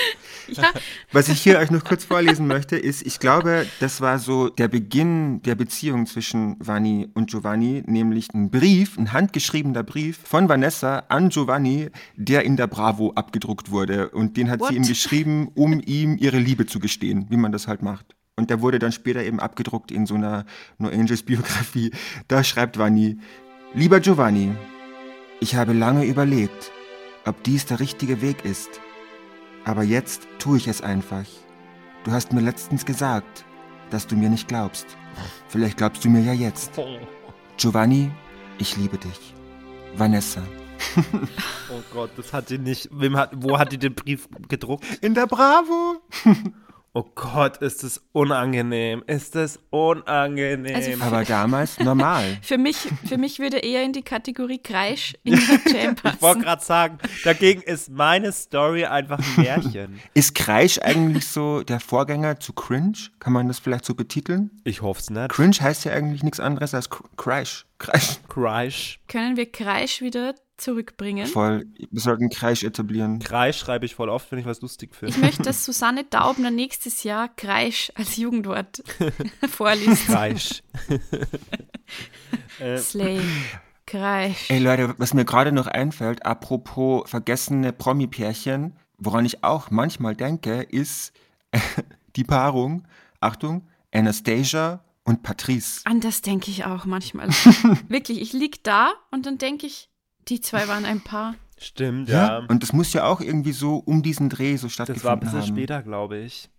[1.11, 4.67] Was ich hier euch noch kurz vorlesen möchte, ist, ich glaube, das war so der
[4.67, 11.03] Beginn der Beziehung zwischen Vanni und Giovanni, nämlich ein Brief, ein handgeschriebener Brief von Vanessa
[11.09, 14.09] an Giovanni, der in der Bravo abgedruckt wurde.
[14.09, 14.69] Und den hat What?
[14.69, 18.15] sie ihm geschrieben, um ihm ihre Liebe zu gestehen, wie man das halt macht.
[18.35, 20.45] Und der wurde dann später eben abgedruckt in so einer
[20.77, 21.91] No Angels Biografie.
[22.27, 23.19] Da schreibt Vanni,
[23.73, 24.51] Lieber Giovanni,
[25.39, 26.71] ich habe lange überlegt,
[27.25, 28.81] ob dies der richtige Weg ist.
[29.65, 31.25] Aber jetzt tue ich es einfach.
[32.03, 33.45] Du hast mir letztens gesagt,
[33.91, 34.85] dass du mir nicht glaubst.
[35.47, 36.71] Vielleicht glaubst du mir ja jetzt.
[37.57, 38.11] Giovanni,
[38.57, 39.33] ich liebe dich.
[39.95, 40.41] Vanessa.
[41.69, 42.89] Oh Gott, das hat die nicht.
[42.91, 44.83] Wem hat, wo hat die den Brief gedruckt?
[45.01, 46.01] In der Bravo.
[46.93, 49.01] Oh Gott, ist das unangenehm.
[49.07, 50.75] Ist das unangenehm.
[50.75, 52.37] Also Aber damals normal.
[52.41, 52.75] Für mich,
[53.07, 56.41] für mich würde eher in die Kategorie Kreisch in der Jam ich wollte passen.
[56.41, 60.01] gerade sagen, dagegen ist meine Story einfach ein Märchen.
[60.13, 62.97] Ist Kreisch eigentlich so der Vorgänger zu Cringe?
[63.19, 64.51] Kann man das vielleicht so betiteln?
[64.65, 65.29] Ich hoffe es nicht.
[65.29, 66.89] Cringe heißt ja eigentlich nichts anderes als.
[67.15, 67.65] Kreisch.
[68.27, 68.99] Kreisch.
[69.07, 71.27] Können wir Kreisch wieder zurückbringen?
[71.27, 71.65] Voll.
[71.89, 73.19] Wir sollten Kreisch etablieren.
[73.19, 75.19] Kreisch schreibe ich voll oft, wenn ich was lustig Ich finde.
[75.19, 78.83] möchte, dass Susanne Daubner nächstes Jahr Kreisch als Jugendwort
[79.49, 80.07] vorliest.
[80.07, 80.63] Kreisch.
[82.59, 83.19] Äh, Slay.
[83.85, 84.49] Kreisch.
[84.49, 90.61] Ey Leute, was mir gerade noch einfällt, apropos vergessene Promi-Pärchen, woran ich auch manchmal denke,
[90.61, 91.11] ist
[92.15, 92.87] die Paarung,
[93.19, 95.81] Achtung, Anastasia und Patrice.
[95.85, 97.29] An das denke ich auch manchmal.
[97.89, 99.89] Wirklich, ich lieg da und dann denke ich,
[100.27, 101.35] die zwei waren ein Paar.
[101.57, 102.39] Stimmt, ja.
[102.47, 105.19] Und das muss ja auch irgendwie so um diesen Dreh so Das war ein stattgefunden
[105.21, 105.47] bisschen haben.
[105.47, 106.49] später, glaube ich.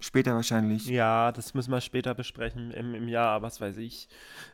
[0.00, 0.86] Später wahrscheinlich.
[0.86, 4.08] Ja, das müssen wir später besprechen im, im Jahr, was weiß ich.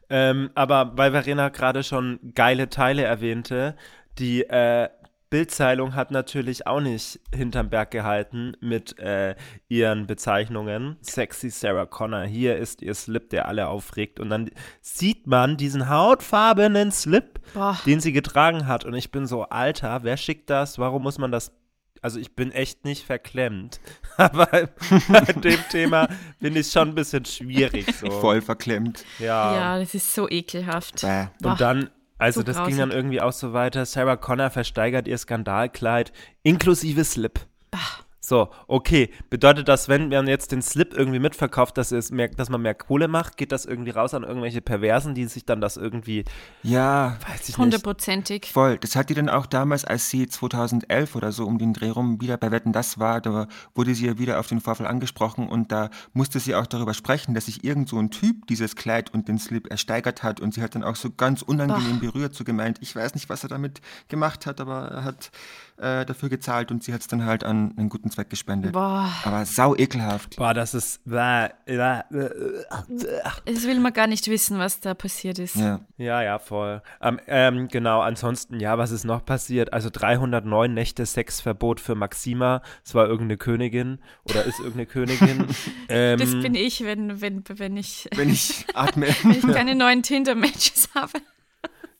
[0.08, 3.76] Ähm, aber weil Verena gerade schon geile Teile erwähnte,
[4.18, 4.88] die äh,
[5.34, 9.34] Bildzeitung hat natürlich auch nicht hinterm Berg gehalten mit äh,
[9.66, 10.96] ihren Bezeichnungen.
[11.00, 14.20] Sexy Sarah Connor, hier ist ihr Slip, der alle aufregt.
[14.20, 14.48] Und dann
[14.80, 17.76] sieht man diesen hautfarbenen Slip, Boah.
[17.84, 18.84] den sie getragen hat.
[18.84, 20.78] Und ich bin so, Alter, wer schickt das?
[20.78, 21.50] Warum muss man das
[22.00, 23.80] also ich bin echt nicht verklemmt,
[24.18, 24.68] aber
[25.08, 26.06] bei dem Thema
[26.38, 28.10] bin ich schon ein bisschen schwierig so.
[28.20, 29.06] Voll verklemmt.
[29.18, 29.54] Ja.
[29.56, 31.00] Ja, das ist so ekelhaft.
[31.00, 31.28] Bäh.
[31.42, 32.70] Und dann, also so das grausig.
[32.70, 33.84] ging dann irgendwie auch so weiter.
[33.86, 37.40] Sarah Connor versteigert ihr Skandalkleid inklusive Slip.
[38.24, 39.10] So, okay.
[39.28, 42.74] Bedeutet das, wenn man jetzt den Slip irgendwie mitverkauft, dass, es mehr, dass man mehr
[42.74, 46.24] Kohle macht, geht das irgendwie raus an irgendwelche Perversen, die sich dann das irgendwie,
[46.62, 47.58] Ja, weiß ich nicht.
[47.58, 48.50] Hundertprozentig.
[48.50, 48.78] voll.
[48.78, 52.22] Das hat die dann auch damals, als sie 2011 oder so um den Dreh rum
[52.22, 55.70] wieder bei Wetten das war, da wurde sie ja wieder auf den Vorfall angesprochen und
[55.70, 59.28] da musste sie auch darüber sprechen, dass sich irgend so ein Typ dieses Kleid und
[59.28, 62.78] den Slip ersteigert hat und sie hat dann auch so ganz unangenehm berührt so gemeint,
[62.80, 65.30] ich weiß nicht, was er damit gemacht hat, aber er hat
[65.78, 68.72] äh, dafür gezahlt und sie hat es dann halt an einen guten Zweck gespendet.
[68.72, 70.36] Boah, Aber sau ekelhaft.
[70.36, 71.00] Boah, das ist.
[71.04, 72.02] das
[73.64, 75.56] will man gar nicht wissen, was da passiert ist.
[75.56, 75.80] Ja.
[75.96, 76.82] Ja, ja, voll.
[77.00, 79.72] Ähm, ähm, genau, ansonsten, ja, was ist noch passiert?
[79.72, 82.62] Also 309 Nächte Sexverbot für Maxima.
[82.84, 85.46] Es war irgendeine Königin oder ist irgendeine Königin.
[85.88, 89.06] ähm, Das bin ich, wenn, wenn, wenn ich, Wenn ich atme.
[89.22, 91.12] wenn ich keine neuen Tinder-Matches habe.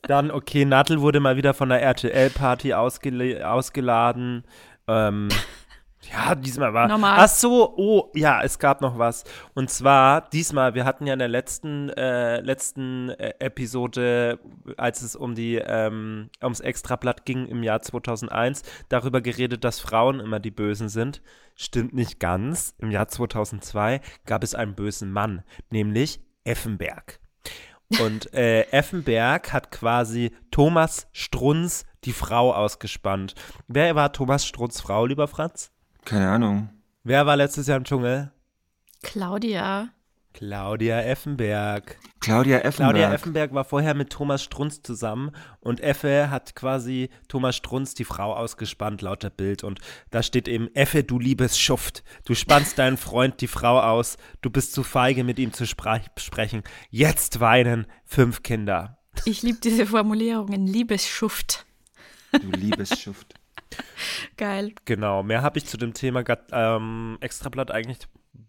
[0.07, 4.45] Dann, okay, Nadel wurde mal wieder von der RTL-Party ausgele ausgeladen.
[4.87, 5.29] Ähm,
[6.13, 6.89] ja, diesmal war.
[6.89, 7.17] Normal.
[7.21, 9.25] Ach so, oh, ja, es gab noch was.
[9.55, 14.39] Und zwar, diesmal, wir hatten ja in der letzten, äh, letzten äh, Episode,
[14.77, 20.21] als es um die, ähm, ums Extrablatt ging im Jahr 2001, darüber geredet, dass Frauen
[20.21, 21.23] immer die Bösen sind.
[21.55, 22.75] Stimmt nicht ganz.
[22.79, 27.21] Im Jahr 2002 gab es einen bösen Mann, nämlich Effenberg.
[28.01, 33.35] Und äh, Effenberg hat quasi Thomas Strunz die Frau ausgespannt.
[33.69, 35.71] Wer war Thomas Strunz Frau, lieber Franz?
[36.05, 36.71] Keine Ahnung.
[37.03, 38.33] Wer war letztes Jahr im Dschungel?
[39.03, 39.89] Claudia.
[40.35, 41.97] Claudia Effenberg.
[42.19, 42.95] Claudia Effenberg.
[42.97, 48.05] Claudia Effenberg war vorher mit Thomas Strunz zusammen und Effe hat quasi Thomas Strunz die
[48.05, 49.63] Frau ausgespannt, laut der Bild.
[49.63, 49.79] Und
[50.11, 54.51] da steht eben, Effe, du liebes Schuft, du spannst deinen Freund die Frau aus, du
[54.51, 56.65] bist zu feige, mit ihm zu sprechen.
[56.91, 58.99] Jetzt weinen fünf Kinder.
[59.25, 60.67] Ich liebe diese Formulierungen.
[60.67, 61.65] Liebesschuft.
[62.33, 63.35] Du liebes Schuft.
[64.37, 64.73] Geil.
[64.85, 67.99] Genau, mehr habe ich zu dem Thema ähm, Extrablatt eigentlich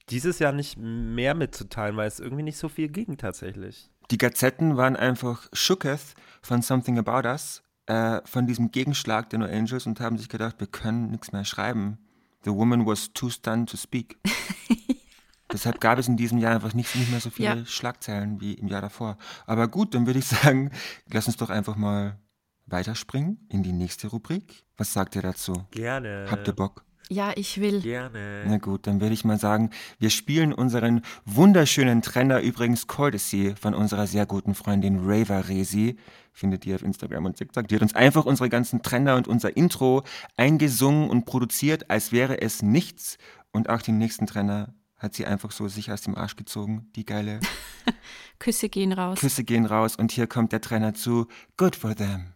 [0.09, 3.89] dieses Jahr nicht mehr mitzuteilen, weil es irgendwie nicht so viel ging tatsächlich.
[4.11, 9.45] Die Gazetten waren einfach shooketh von Something About Us, äh, von diesem Gegenschlag der No
[9.45, 11.97] Angels und haben sich gedacht, wir können nichts mehr schreiben.
[12.43, 14.17] The woman was too stunned to speak.
[15.51, 17.65] Deshalb gab es in diesem Jahr einfach nicht, nicht mehr so viele Ja.
[17.65, 19.17] Schlagzeilen wie im Jahr davor.
[19.45, 20.71] Aber gut, dann würde ich sagen,
[21.11, 22.19] lass uns doch einfach mal
[22.67, 24.63] weiterspringen in die nächste Rubrik.
[24.77, 25.65] Was sagt ihr dazu?
[25.71, 26.27] Gerne.
[26.29, 26.85] Habt ihr Bock?
[27.09, 27.81] Ja, ich will.
[27.81, 28.45] Gerne.
[28.47, 33.75] Na gut, dann würde ich mal sagen, wir spielen unseren wunderschönen Trenner übrigens Courtesy von
[33.75, 35.97] unserer sehr guten Freundin Raver Resi.
[36.33, 37.67] Findet ihr auf Instagram und TikTok.
[37.67, 40.03] Die hat uns einfach unsere ganzen Trenner und unser Intro
[40.35, 43.17] eingesungen und produziert, als wäre es nichts.
[43.51, 46.89] Und auch den nächsten Trenner hat sie einfach so sich aus dem Arsch gezogen.
[46.95, 47.39] Die geile
[48.39, 49.19] Küsse gehen raus.
[49.19, 49.95] Küsse gehen raus.
[49.95, 52.34] Und hier kommt der Trenner zu Good for them.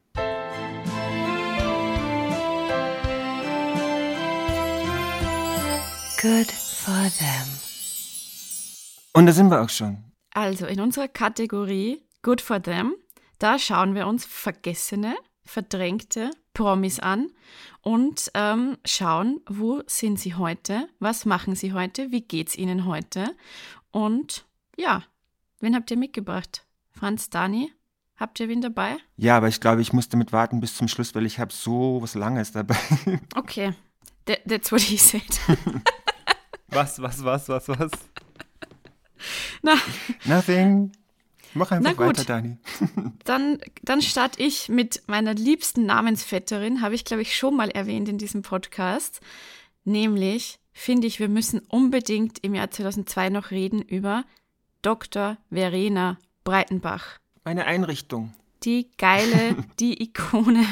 [6.21, 7.47] Good for them.
[9.13, 10.03] Und da sind wir auch schon.
[10.33, 12.93] Also in unserer Kategorie Good for Them,
[13.37, 17.29] da schauen wir uns vergessene, verdrängte Promis an
[17.83, 23.33] und ähm, schauen, wo sind sie heute, was machen sie heute, wie geht's ihnen heute.
[23.91, 25.03] Und ja,
[25.61, 26.65] wen habt ihr mitgebracht?
[26.91, 27.71] Franz, Dani,
[28.17, 28.97] habt ihr wen dabei?
[29.15, 32.01] Ja, aber ich glaube, ich musste mit warten bis zum Schluss, weil ich habe so
[32.01, 32.75] was Langes dabei.
[33.35, 33.73] Okay,
[34.29, 35.23] That, that's what he said.
[36.71, 37.91] Was, was, was, was, was?
[39.61, 39.73] Na,
[40.25, 40.91] Nothing.
[41.53, 42.17] Mach einfach Na gut.
[42.17, 42.57] weiter, Dani.
[43.25, 48.07] Dann, dann starte ich mit meiner liebsten Namensvetterin, habe ich, glaube ich, schon mal erwähnt
[48.09, 49.19] in diesem Podcast.
[49.83, 54.25] Nämlich finde ich, wir müssen unbedingt im Jahr 2002 noch reden über
[54.81, 55.37] Dr.
[55.51, 57.19] Verena Breitenbach.
[57.43, 58.33] Meine Einrichtung.
[58.63, 60.65] Die geile, die Ikone,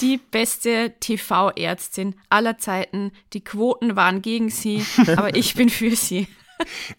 [0.00, 3.12] die beste TV-Ärztin aller Zeiten.
[3.32, 4.84] Die Quoten waren gegen sie,
[5.16, 6.26] aber ich bin für sie.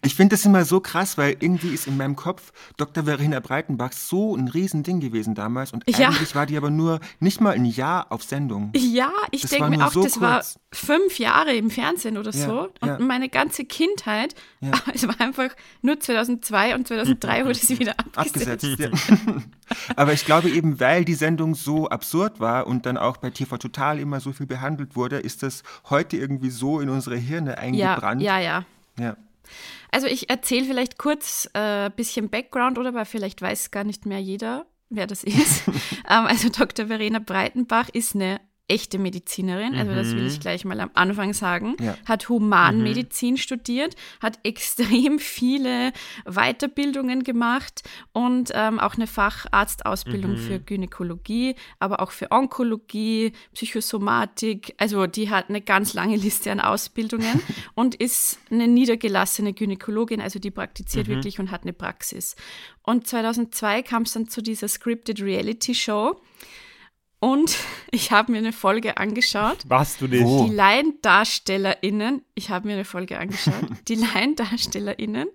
[0.02, 3.04] Ich finde das immer so krass, weil irgendwie ist in meinem Kopf Dr.
[3.04, 6.08] Verena Breitenbach so ein Riesending gewesen damals und Ja.
[6.08, 8.72] eigentlich war die aber nur nicht mal ein Jahr auf Sendung.
[8.76, 10.58] Ja, ich denke war mir auch, so das war kurz.
[10.72, 12.60] fünf Jahre im Fernsehen oder Ja, so.
[12.80, 12.98] Und ja.
[12.98, 14.72] meine ganze Kindheit, Ja.
[14.94, 15.50] es war einfach
[15.82, 18.64] nur 2002 und 2003 wurde sie wieder abgesetzt.
[18.64, 19.08] Abgesetzt.
[19.08, 19.34] Ja.
[19.96, 23.56] aber ich glaube eben, weil die Sendung so absurd war und dann auch bei TV
[23.58, 27.56] Total immer so viel behandelt wurde, ist das heute irgendwie so in unsere Hirne Ja,
[27.58, 28.22] eingebrannt.
[28.22, 28.64] ja, ja.
[28.98, 29.16] ja.
[29.90, 34.06] Also ich erzähle vielleicht kurz ein äh, bisschen Background oder weil vielleicht weiß gar nicht
[34.06, 35.66] mehr jeder, wer das ist.
[35.68, 36.86] ähm, also Dr.
[36.86, 41.76] Verena Breitenbach ist eine echte Medizinerin, also das will ich gleich mal am Anfang sagen,
[41.80, 41.98] Ja.
[42.06, 45.92] hat Humanmedizin studiert, hat extrem viele
[46.24, 55.06] Weiterbildungen gemacht und ähm, auch eine Facharztausbildung für Gynäkologie, aber auch für Onkologie, Psychosomatik, also
[55.06, 57.42] die hat eine ganz lange Liste an Ausbildungen
[57.74, 62.34] und ist eine niedergelassene Gynäkologin, also die praktiziert wirklich und hat eine Praxis.
[62.82, 66.20] Und 2002 kam es dann zu dieser Scripted Reality Show
[67.24, 67.56] und
[67.90, 69.58] ich habe mir eine Folge angeschaut.
[69.66, 70.22] Warst du nicht?
[70.22, 75.28] Die LaiendarstellerInnen, ich habe mir eine Folge angeschaut, die LaiendarstellerInnen,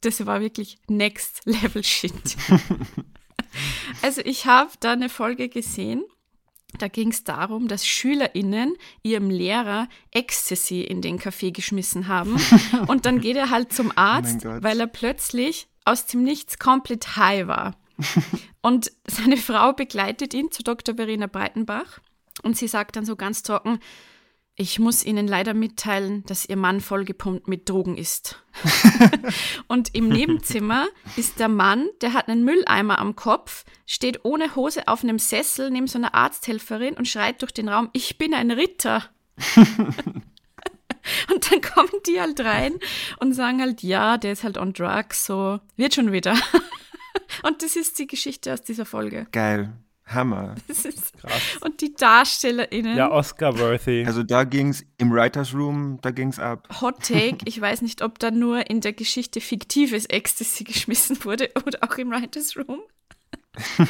[0.00, 2.12] das war wirklich Next Level Shit.
[4.02, 6.04] also ich habe da eine Folge gesehen,
[6.78, 12.36] da ging es darum, dass SchülerInnen ihrem Lehrer Ecstasy in den Kaffee geschmissen haben.
[12.88, 14.62] Und dann geht er halt zum Arzt, Gott.
[14.62, 17.74] weil er plötzlich aus dem Nichts komplett high war.
[18.68, 20.96] Und seine Frau begleitet ihn zu Dr.
[20.96, 22.00] Verena Breitenbach
[22.42, 23.80] und sie sagt dann so ganz trocken,
[24.60, 28.42] ich muss Ihnen leider mitteilen, dass Ihr Mann vollgepumpt mit Drogen ist.
[29.68, 34.86] und im Nebenzimmer ist der Mann, der hat einen Mülleimer am Kopf, steht ohne Hose
[34.86, 38.50] auf einem Sessel neben so einer Arzthelferin und schreit durch den Raum, ich bin ein
[38.50, 39.04] Ritter.
[41.32, 42.74] und dann kommen die halt rein
[43.20, 46.36] und sagen halt, ja, der ist halt on drugs, so wird schon wieder.
[47.42, 49.26] Und das ist die Geschichte aus dieser Folge.
[49.32, 49.72] Geil.
[50.08, 50.54] Hammer.
[50.68, 51.12] Das ist,
[51.60, 52.96] und die DarstellerInnen.
[52.96, 54.04] Ja, Oscar-worthy.
[54.06, 56.68] Also da ging's im Writers Room, da ging's ab.
[56.80, 61.50] Hot Take, ich weiß nicht, ob da nur in der Geschichte fiktives Ecstasy geschmissen wurde
[61.66, 62.80] oder auch im Writers Room.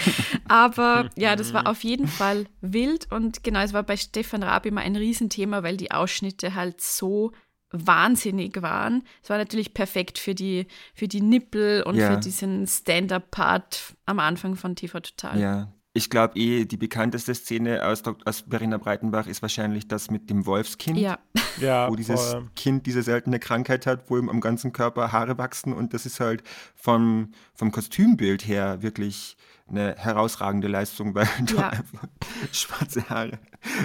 [0.48, 4.64] Aber ja, das war auf jeden Fall wild und genau, es war bei Stefan Raab
[4.66, 7.32] immer ein Riesenthema, weil die Ausschnitte halt so
[7.70, 9.02] wahnsinnig waren.
[9.22, 12.12] Es war natürlich perfekt für die, für die Nippel und Ja.
[12.12, 15.38] für diesen Stand-Up-Part am Anfang von TV Total.
[15.38, 15.72] Ja.
[15.94, 20.46] Ich glaube eh, die bekannteste Szene aus, aus Verena Breitenbach ist wahrscheinlich das mit dem
[20.46, 20.98] Wolfskind.
[20.98, 21.18] Ja.
[21.60, 22.48] ja, wo dieses voll.
[22.54, 26.20] Kind diese seltene Krankheit hat, wo ihm am ganzen Körper Haare wachsen und das ist
[26.20, 26.42] halt
[26.76, 29.36] vom, vom Kostümbild her wirklich
[29.68, 31.68] eine herausragende Leistung, weil da Ja.
[31.70, 32.08] einfach
[32.52, 33.38] schwarze Haare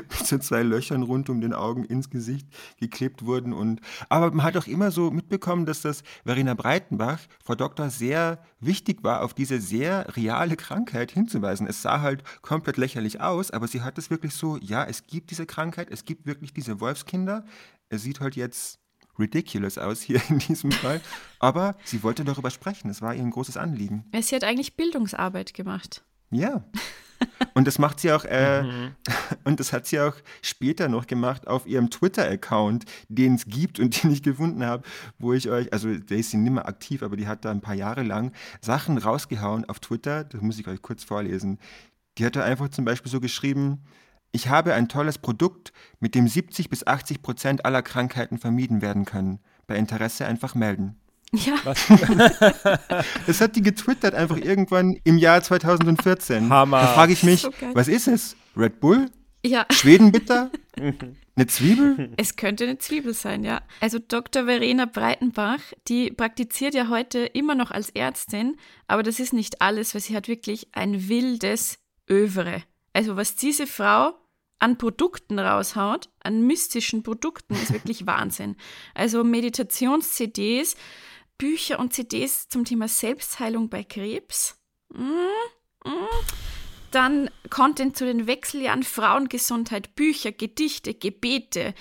[0.09, 2.47] mit so zwei Löchern rund um den Augen ins Gesicht
[2.79, 7.55] geklebt wurden und aber man hat auch immer so mitbekommen, dass das Verena Breitenbach, Frau
[7.55, 11.67] Doktor, sehr wichtig war, auf diese sehr reale Krankheit hinzuweisen.
[11.67, 15.31] Es sah halt komplett lächerlich aus, aber sie hat es wirklich so, ja, es gibt
[15.31, 17.43] diese Krankheit, es gibt wirklich diese Wolfskinder.
[17.89, 18.79] Es sieht halt jetzt
[19.19, 21.01] ridiculous aus hier in diesem Fall,
[21.39, 22.89] aber sie wollte darüber sprechen.
[22.89, 24.05] Es war ihr ein großes Anliegen.
[24.21, 26.03] Sie hat eigentlich Bildungsarbeit gemacht.
[26.31, 26.63] Ja,
[27.53, 28.63] Und das macht sie auch, äh,
[29.43, 34.03] und das hat sie auch später noch gemacht auf ihrem Twitter-Account, den es gibt und
[34.03, 34.83] den ich gefunden habe,
[35.19, 37.61] wo ich euch, also der ist sie nicht mehr aktiv, aber die hat da ein
[37.61, 41.59] paar Jahre lang Sachen rausgehauen auf Twitter, das muss ich euch kurz vorlesen.
[42.17, 43.83] Die hat da einfach zum Beispiel so geschrieben,
[44.33, 45.71] ich habe ein tolles Produkt,
[46.01, 49.39] mit dem 70 bis 80 Prozent aller Krankheiten vermieden werden können.
[49.67, 50.99] Bei Interesse einfach melden.
[51.31, 51.55] Ja,
[53.25, 56.49] Das hat die getwittert einfach irgendwann im Jahr 2014.
[56.49, 56.81] Hammer.
[56.81, 58.35] Da frage ich mich, So was ist es?
[58.57, 59.09] Red Bull?
[59.45, 59.65] ja.
[59.71, 60.51] Schwedenbitter?
[61.35, 62.13] Eine Zwiebel?
[62.17, 63.61] Es könnte eine Zwiebel sein, ja.
[63.79, 64.45] Also Dr.
[64.45, 68.55] Verena Breitenbach, die praktiziert ja heute immer noch als Ärztin,
[68.85, 72.61] aber das ist nicht alles, weil sie hat wirklich ein wildes Övre.
[72.93, 74.13] Also was diese Frau
[74.63, 78.55] an Produkten raushaut, an mystischen Produkten, ist wirklich Wahnsinn.
[78.93, 80.77] Also Meditations-CDs,
[81.37, 84.57] Bücher und CDs zum Thema Selbstheilung bei Krebs.
[84.93, 85.03] Mm,
[85.83, 86.07] mm.
[86.91, 91.73] Dann Content zu den Wechseljahren, Frauengesundheit, Bücher, Gedichte, Gebete.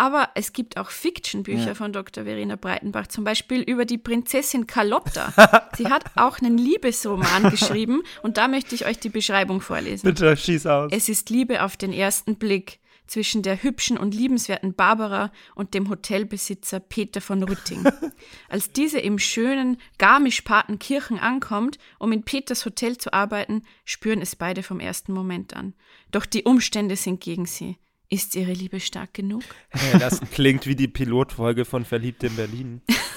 [0.00, 2.24] Aber es gibt auch Fiction-Bücher von Dr.
[2.24, 5.68] Verena Breitenbach, zum Beispiel über die Prinzessin Carlotta.
[5.76, 10.06] Sie hat auch einen Liebesroman geschrieben und da möchte ich euch die Beschreibung vorlesen.
[10.06, 10.90] Bitte schieß aus.
[10.90, 12.78] Es ist Liebe auf den ersten Blick
[13.08, 17.84] zwischen der hübschen und liebenswerten Barbara und dem Hotelbesitzer Peter von Rütting.
[18.48, 24.62] Als diese im schönen Garmisch-Partenkirchen ankommt, um in Peters Hotel zu arbeiten, spüren es beide
[24.62, 25.74] vom ersten Moment an.
[26.10, 27.76] Doch die Umstände sind gegen sie.
[28.12, 29.44] Ist ihre Liebe stark genug?
[29.68, 32.82] Hey, das klingt wie die Pilotfolge von Verliebt in Berlin.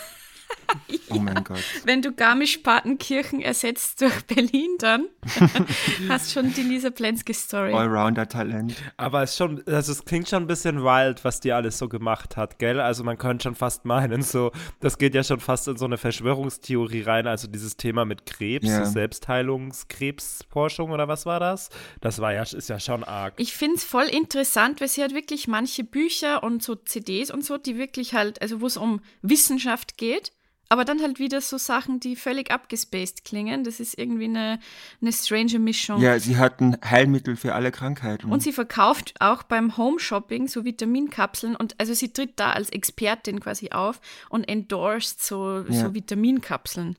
[1.10, 1.60] Oh mein Gott.
[1.86, 5.06] Wenn du Garmisch-Partenkirchen ersetzt durch Berlin, dann
[6.10, 7.74] hast schon die Lisa Plensky-Story.
[7.74, 8.76] Allrounder-Talent.
[8.98, 11.88] Aber es, ist schon, also es klingt schon ein bisschen wild, was die alles so
[11.88, 12.80] gemacht hat, gell?
[12.80, 15.98] Also man könnte schon fast meinen, so, das geht ja schon fast in so eine
[15.98, 18.86] Verschwörungstheorie rein, also dieses Thema mit Krebs, Ja.
[18.86, 21.70] so Selbstheilungskrebsforschung oder was war das?
[22.02, 23.34] Das war ja, ist ja schon arg.
[23.38, 27.44] Ich finde es voll interessant, weil sie hat wirklich manche Bücher und so CDs und
[27.46, 30.32] so, die wirklich halt, also wo es um Wissenschaft geht,
[30.74, 33.64] aber dann halt wieder so Sachen, die völlig abgespaced klingen.
[33.64, 34.60] Das ist irgendwie eine,
[35.02, 36.02] eine strange Mischung.
[36.02, 38.32] Ja, sie hat ein Heilmittel für alle Krankheiten.
[38.32, 43.40] Und sie verkauft auch beim Home-Shopping so Vitaminkapseln und also sie tritt da als Expertin
[43.40, 45.74] quasi auf und endorsed so, Ja.
[45.82, 46.98] so Vitaminkapseln.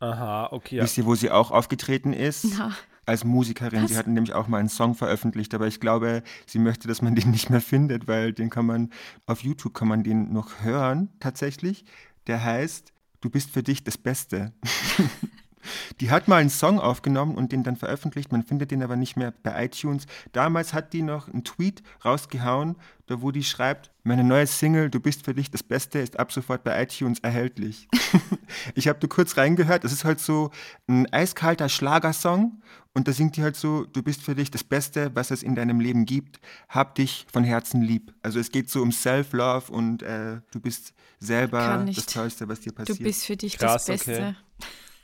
[0.00, 0.76] Aha, okay.
[0.76, 0.84] Ja.
[0.84, 2.46] Wisst ihr, wo sie auch aufgetreten ist?
[2.58, 2.74] Na.
[3.04, 3.86] Als Musikerin.
[3.88, 7.14] Sie hat nämlich auch mal einen Song veröffentlicht, aber ich glaube, sie möchte, dass man
[7.16, 8.88] den nicht mehr findet, weil den kann man,
[9.26, 11.84] auf YouTube kann man den noch hören, tatsächlich.
[12.26, 12.91] Der heißt,
[13.22, 14.52] du bist für dich das Beste.
[16.00, 18.32] Die hat mal einen Song aufgenommen und den dann veröffentlicht.
[18.32, 20.06] Man findet den aber nicht mehr bei iTunes.
[20.32, 22.76] Damals hat die noch einen Tweet rausgehauen,
[23.12, 26.32] da wo die schreibt, meine neue Single Du bist für dich das Beste ist ab
[26.32, 27.88] sofort bei iTunes erhältlich.
[28.74, 29.84] ich habe da kurz reingehört.
[29.84, 30.50] Das ist halt so
[30.88, 32.62] ein eiskalter Schlagersong
[32.94, 35.54] und da singt die halt so, du bist für dich das Beste, was es in
[35.54, 36.40] deinem Leben gibt.
[36.68, 38.12] Hab dich von Herzen lieb.
[38.22, 42.06] Also es geht so um Self-Love und äh, du bist selber das.
[42.06, 42.98] Tollste, was dir Du passiert.
[43.02, 44.12] bist für dich Krass, das Beste.
[44.12, 44.34] okay.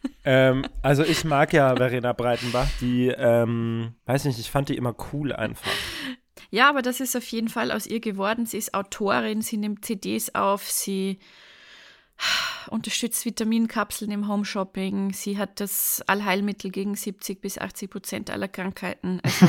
[0.24, 4.94] ähm, also ich mag ja Verena Breitenbach, die, ähm, weiß nicht, ich fand die immer
[5.12, 5.70] cool einfach.
[6.50, 8.46] Ja, aber das ist auf jeden Fall aus ihr geworden.
[8.46, 11.18] Sie ist Autorin, sie nimmt CDs auf, sie
[12.70, 19.20] unterstützt Vitaminkapseln im Homeshopping, sie hat das Allheilmittel gegen 70 bis 80 Prozent aller Krankheiten.
[19.22, 19.46] Also,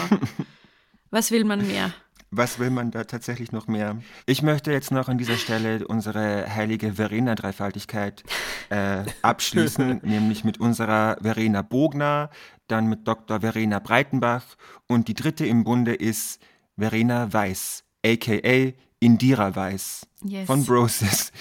[1.12, 1.94] was will man mehr?
[2.32, 3.98] Was will man da tatsächlich noch mehr?
[4.28, 8.24] Ich möchte jetzt noch an dieser Stelle unsere heilige Verena-Dreifaltigkeit
[8.70, 12.30] äh, abschließen, nämlich mit unserer Verena Bogner,
[12.68, 13.40] dann mit Dr.
[13.40, 14.44] Verena Breitenbach
[14.86, 16.40] und die dritte im Bunde ist
[16.80, 20.48] Verena Weiß, aka Indira Weiß Yes.
[20.48, 21.32] von Brosis,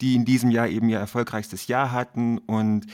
[0.00, 2.38] die in diesem Jahr eben ihr erfolgreichstes Jahr hatten.
[2.38, 2.86] Und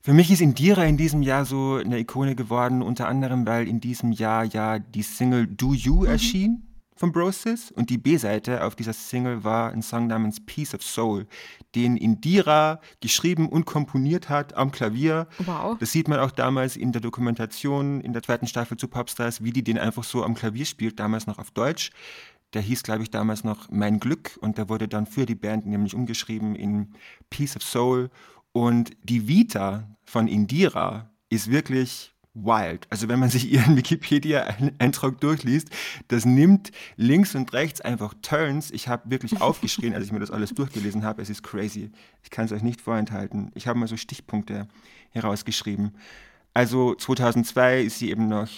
[0.00, 3.80] für mich ist Indira in diesem Jahr so eine Ikone geworden, unter anderem, weil in
[3.80, 6.69] diesem Jahr ja die Single Do You erschien
[7.00, 11.26] von Brosis und die B-Seite auf dieser Single war ein Song namens Piece of Soul,
[11.74, 15.26] den Indira geschrieben und komponiert hat am Klavier.
[15.38, 15.78] Wow.
[15.78, 19.50] Das sieht man auch damals in der Dokumentation in der zweiten Staffel zu Popstars, wie
[19.50, 21.90] die den einfach so am Klavier spielt, damals noch auf Deutsch.
[22.52, 25.64] Der hieß, glaube ich, damals noch Mein Glück und der wurde dann für die Band
[25.64, 26.92] nämlich umgeschrieben in
[27.30, 28.10] Piece of Soul.
[28.52, 32.12] Und die Vita von Indira ist wirklich
[32.44, 32.86] wild.
[32.90, 35.68] Also wenn man sich ihren Wikipedia-Eintrag durchliest,
[36.08, 38.70] das nimmt links und rechts einfach Turns.
[38.70, 41.22] Ich habe wirklich aufgeschrien, als ich mir das alles durchgelesen habe.
[41.22, 41.90] Es ist crazy.
[42.22, 43.50] Ich kann es euch nicht vorenthalten.
[43.54, 44.68] Ich habe mal so Stichpunkte
[45.10, 45.92] herausgeschrieben.
[46.54, 48.48] Also 2002 ist sie eben noch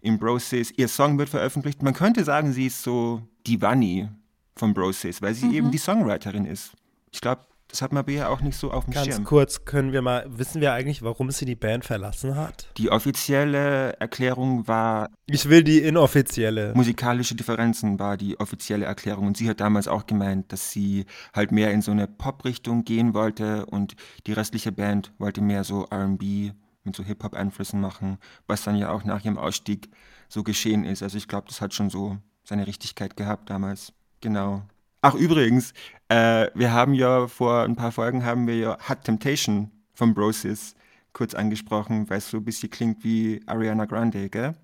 [0.00, 0.72] im Brosis.
[0.76, 1.82] Ihr Song wird veröffentlicht.
[1.82, 4.08] Man könnte sagen, sie ist so die Vanni
[4.56, 6.72] von Brosis, weil sie eben die Songwriterin ist.
[7.12, 9.24] Ich glaube, Das hat man aber ja auch nicht so auf dem Ganz Schirm.
[9.24, 12.66] kurz, können wir mal, wissen wir eigentlich, warum sie die Band verlassen hat?
[12.78, 16.72] Die offizielle Erklärung war, Ich will die inoffizielle.
[16.74, 19.26] musikalische Differenzen war die offizielle Erklärung.
[19.26, 21.04] Und sie hat damals auch gemeint, dass sie
[21.34, 23.96] halt mehr in so eine Pop-Richtung gehen wollte und
[24.26, 26.54] die restliche Band wollte mehr so RB
[26.84, 28.16] mit so Hip-Hop-Einflüssen machen,
[28.46, 29.90] was dann ja auch nach ihrem Ausstieg
[30.30, 31.02] so geschehen ist.
[31.02, 33.92] Also ich glaube, das hat schon so seine Richtigkeit gehabt damals.
[34.22, 34.62] Genau.
[35.00, 35.72] Ach übrigens,
[36.08, 40.74] äh, wir haben ja vor ein paar Folgen haben wir ja Hot Temptation von Brosis
[41.12, 44.54] kurz angesprochen, weil es so ein bisschen klingt wie Ariana Grande, gell?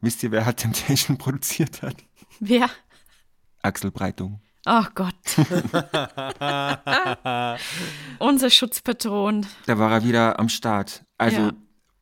[0.00, 1.96] Wisst ihr, wer Hot Temptation produziert hat?
[2.40, 2.68] Wer?
[3.62, 4.40] Axel Breitung.
[4.66, 5.14] Oh Gott.
[8.18, 9.46] Unser Schutzpatron.
[9.66, 11.04] Da war er wieder am Start.
[11.18, 11.52] Also Ja.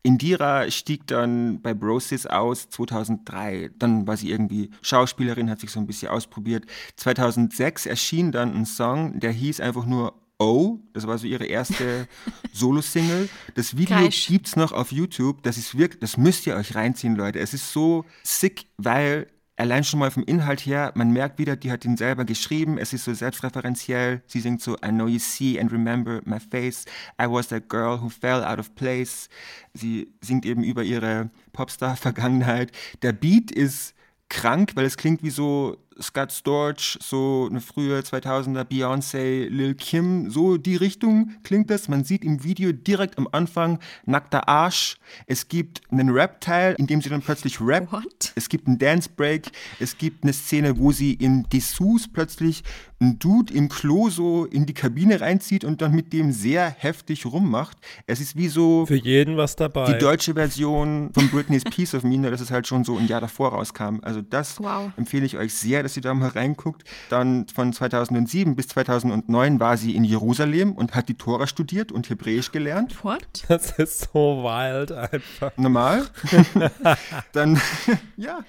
[0.02, 3.70] Indira stieg dann bei Brosis aus 2003.
[3.78, 6.66] Dann war sie irgendwie Schauspielerin, hat sich so ein bisschen ausprobiert.
[6.96, 10.80] 2006 erschien dann ein Song, der hieß einfach nur Oh.
[10.92, 12.08] Das war so ihre erste
[12.52, 13.28] Solo-Single.
[13.54, 14.26] Das Video Kreisch.
[14.26, 15.42] gibt's noch auf YouTube.
[15.44, 17.38] Das ist wirklich, das müsst ihr euch reinziehen, Leute.
[17.38, 21.70] Es ist so sick, weil allein schon mal vom Inhalt her, man merkt wieder, die
[21.70, 22.78] hat ihn selber geschrieben.
[22.78, 24.22] Es ist so selbstreferenziell.
[24.26, 26.84] Sie singt so, I know you see and remember my face.
[27.20, 29.28] I was that girl who fell out of place.
[29.74, 32.72] Sie singt eben über ihre Popstar-Vergangenheit.
[33.02, 33.94] Der Beat ist
[34.28, 40.30] krank, weil es klingt wie so Scott Storch, so eine frühe 2000er Beyoncé, Lil Kim,
[40.30, 41.88] so die Richtung klingt das.
[41.88, 44.96] Man sieht im Video direkt am Anfang nackter Arsch.
[45.26, 47.92] Es gibt einen Rap-Teil, in dem sie dann plötzlich rappt.
[47.92, 48.32] What?
[48.34, 49.50] Es gibt einen Dance-Break.
[49.80, 52.62] Es gibt eine Szene, wo sie in Dessous plötzlich
[53.02, 57.26] einen Dude im Klo so in die Kabine reinzieht und dann mit dem sehr heftig
[57.26, 57.76] rummacht.
[58.06, 59.92] Es ist wie so Für jeden was dabei.
[59.92, 63.20] die deutsche Version von Britney's Piece of Me, dass es halt schon so ein Jahr
[63.20, 63.98] davor rauskam.
[64.02, 64.90] Also das Wow.
[64.96, 66.84] empfehle ich euch sehr, dass ihr da mal reinguckt.
[67.10, 72.08] Dann von 2007 bis 2009 war sie in Jerusalem und hat die Tora studiert und
[72.08, 73.02] Hebräisch gelernt.
[73.04, 73.26] What?
[73.48, 75.50] Das ist so wild einfach.
[75.56, 76.06] Normal.
[77.32, 77.60] dann,
[78.16, 78.40] ja,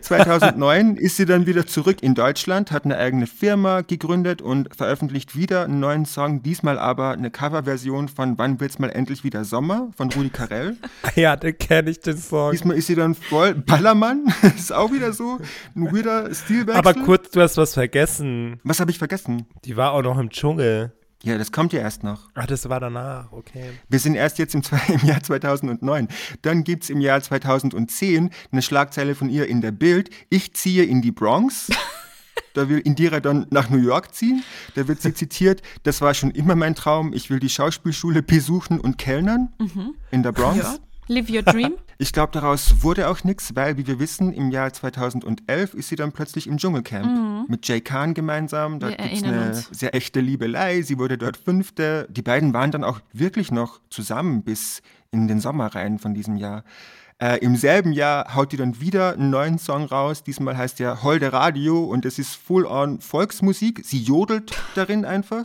[0.00, 5.36] 2009 ist sie dann wieder zurück in Deutschland, hat eine eigene Firma gegründet und veröffentlicht
[5.36, 9.90] wieder einen neuen Song, diesmal aber eine Coverversion von Wann wird's mal endlich wieder Sommer
[9.96, 10.76] von Rudi Carell.
[11.14, 12.52] Ja, den kenne ich, den Song.
[12.52, 14.32] Diesmal ist sie dann voll Ballermann.
[14.56, 15.38] Ist auch wieder so
[15.76, 16.76] ein weirder Stilwechsel.
[16.76, 18.60] Aber kurz, du hast was vergessen.
[18.64, 19.46] Was habe ich vergessen?
[19.64, 20.92] Die war auch noch im Dschungel.
[21.22, 22.30] Ja, das kommt ja erst noch.
[22.34, 23.70] Ach, das war danach, okay.
[23.88, 26.08] Wir sind erst jetzt im, im Jahr 2009.
[26.42, 30.10] Dann gibt's im Jahr 2010 eine Schlagzeile von ihr in der Bild.
[30.30, 31.70] Ich ziehe in die Bronx.
[32.54, 34.42] Da will Indira dann nach New York ziehen.
[34.74, 37.12] Da wird sie zitiert, das war schon immer mein Traum.
[37.12, 39.48] Ich will die Schauspielschule besuchen und kellnern
[40.10, 40.58] in der Bronx.
[40.58, 40.76] Ja.
[41.08, 41.74] Live your dream.
[41.98, 45.94] Ich glaube, daraus wurde auch nichts, weil, wie wir wissen, im Jahr 2011 ist sie
[45.94, 48.80] dann plötzlich im Dschungelcamp mit Jay Khan gemeinsam.
[48.80, 49.68] Da gibt es eine uns.
[49.70, 50.82] sehr echte Liebelei.
[50.82, 52.08] Sie wurde dort Fünfte.
[52.10, 56.36] Die beiden waren dann auch wirklich noch zusammen bis in den Sommer rein von diesem
[56.36, 56.64] Jahr.
[57.22, 60.24] Äh, Im selben Jahr haut die dann wieder einen neuen Song raus.
[60.24, 63.82] Diesmal heißt der Holde Radio und es ist full-on Volksmusik.
[63.84, 65.44] Sie jodelt darin einfach,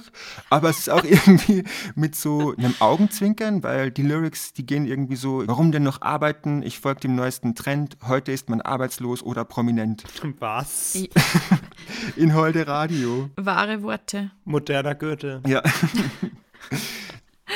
[0.49, 5.17] aber es ist auch irgendwie mit so einem Augenzwinkern, weil die Lyrics, die gehen irgendwie
[5.17, 6.63] so, warum denn noch arbeiten?
[6.63, 7.95] Ich folge dem neuesten Trend.
[8.07, 10.03] Heute ist man arbeitslos oder prominent.
[10.39, 10.95] Was?
[12.15, 13.29] In Holde Radio.
[13.35, 14.31] Wahre Worte.
[14.45, 15.43] Moderner Goethe.
[15.45, 15.61] Ja.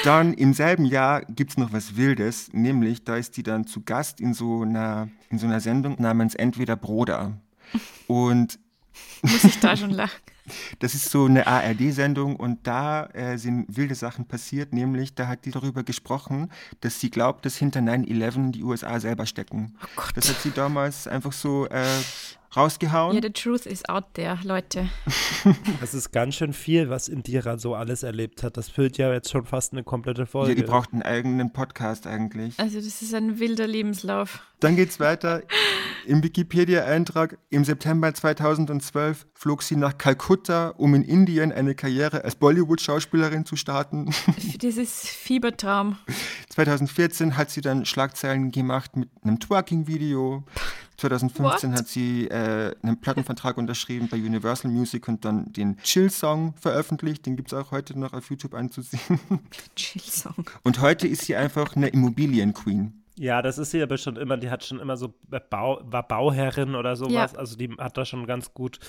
[0.03, 3.81] Dann im selben Jahr gibt es noch was Wildes, nämlich da ist die dann zu
[3.81, 7.37] Gast in so einer, in so einer Sendung namens Entweder Broder.
[8.07, 8.59] Und
[9.21, 10.19] Muss ich da schon lachen?
[10.79, 15.45] das ist so eine ARD-Sendung und da äh, sind wilde Sachen passiert, nämlich da hat
[15.45, 16.49] die darüber gesprochen,
[16.81, 19.75] dass sie glaubt, dass hinter 9-11 die USA selber stecken.
[19.83, 20.11] Oh Gott.
[20.15, 21.85] Das hat sie damals einfach so äh,
[22.55, 23.15] rausgehauen.
[23.15, 24.89] Ja, the truth is out there, Leute.
[25.79, 28.55] Das ist ganz schön viel, was Indira so alles erlebt hat.
[28.57, 30.49] Das füllt ja jetzt schon fast eine komplette Folge.
[30.51, 32.59] ja, die braucht einen eigenen Podcast eigentlich.
[32.59, 34.41] Also das ist ein wilder Lebenslauf.
[34.59, 35.41] Dann geht's weiter.
[36.05, 42.35] Im Wikipedia-Eintrag im September 2012 flog sie nach Kalkutta, um in Indien eine Karriere als
[42.35, 44.13] Bollywood-Schauspielerin zu starten.
[44.61, 45.97] Dieses Fiebertraum.
[46.49, 50.43] 2014 hat sie dann Schlagzeilen gemacht mit einem Twerking-Video.
[51.01, 51.79] 2015 What?
[51.79, 57.25] hat sie äh, einen Plattenvertrag unterschrieben bei Universal Music und dann den Chill-Song veröffentlicht.
[57.25, 59.19] Den gibt es auch heute noch auf YouTube anzusehen.
[59.75, 60.49] Chill-Song.
[60.63, 63.01] Und heute ist sie einfach eine Immobilien-Queen.
[63.15, 65.13] Ja, das ist sie aber schon immer, die hat schon immer so
[65.49, 67.33] Bau, war Bauherrin oder sowas.
[67.33, 67.39] Ja.
[67.39, 68.79] Also die hat da schon ganz gut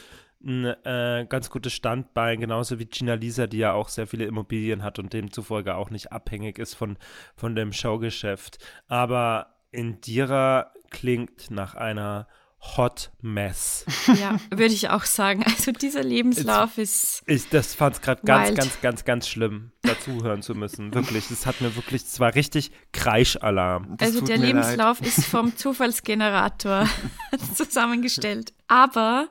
[0.45, 4.83] ein äh, ganz gutes Standbein, genauso wie Gina Lisa, die ja auch sehr viele Immobilien
[4.83, 6.97] hat und demzufolge auch nicht abhängig ist von,
[7.37, 8.59] von dem Showgeschäft.
[8.89, 12.29] Aber Indira klingt nach einer
[12.77, 13.85] Hot Mess.
[14.21, 15.43] Ja, würde ich auch sagen.
[15.43, 17.23] Also dieser Lebenslauf ist.
[17.27, 20.95] Ich das fand es gerade ganz, ganz, ganz, ganz schlimm, dazuhören zu müssen.
[20.95, 21.31] Wirklich.
[21.31, 23.97] Es hat mir wirklich, es war richtig Kreischalarm.
[23.97, 24.55] Das also der mir leid.
[24.55, 26.89] Lebenslauf ist vom Zufallsgenerator
[27.55, 28.53] zusammengestellt.
[28.69, 29.29] Aber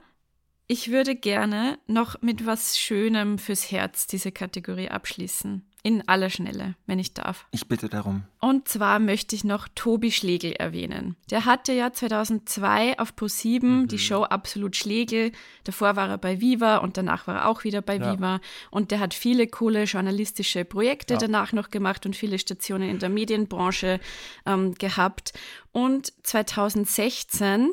[0.67, 5.69] ich würde gerne noch mit was Schönem fürs Herz diese Kategorie abschließen.
[5.83, 7.47] In aller Schnelle, wenn ich darf.
[7.49, 8.21] Ich bitte darum.
[8.39, 11.15] Und zwar möchte ich noch Tobi Schlegel erwähnen.
[11.31, 15.31] Der hatte ja 2002 auf Pro7 die Show Absolut Schlegel.
[15.63, 18.13] Davor war er bei Viva und danach war er auch wieder bei Ja.
[18.13, 18.41] Viva.
[18.69, 21.19] Und der hat viele coole journalistische Projekte Ja.
[21.19, 23.99] danach noch gemacht und viele Stationen in der Medienbranche
[24.45, 25.33] ähm, gehabt.
[25.71, 27.71] Und 2016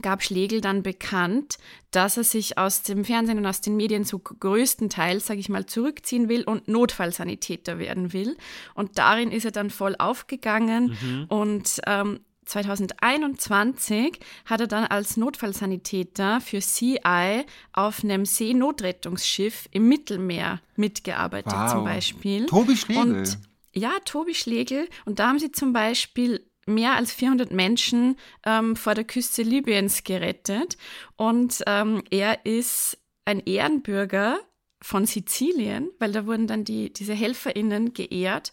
[0.00, 1.58] gab Schlegel dann bekannt,
[1.90, 5.66] dass er sich aus dem Fernsehen und aus den Medien zu größtenteils, sage ich mal,
[5.66, 8.36] zurückziehen will und Notfallsanitäter werden will.
[8.74, 16.40] Und darin ist er dann voll aufgegangen und ähm, 2021 hat er dann als Notfallsanitäter
[16.40, 21.70] für CI auf einem Seenotrettungsschiff im Mittelmeer mitgearbeitet Wow.
[21.72, 22.46] zum Beispiel.
[22.46, 23.02] Tobi Schlegel.
[23.02, 23.38] Und
[23.74, 24.88] ja, Tobi Schlegel.
[25.04, 30.04] Und da haben sie zum Beispiel mehr als 400 Menschen ähm, vor der Küste Libyens
[30.04, 30.76] gerettet.
[31.16, 34.38] Und ähm, er ist ein Ehrenbürger
[34.80, 38.52] von Sizilien, weil da wurden dann die, diese HelferInnen geehrt.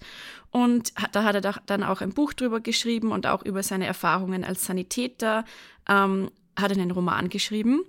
[0.51, 3.86] Und hat, da hat er dann auch ein Buch drüber geschrieben und auch über seine
[3.86, 5.45] Erfahrungen als Sanitäter.
[5.88, 7.84] Ähm, hat er einen Roman geschrieben.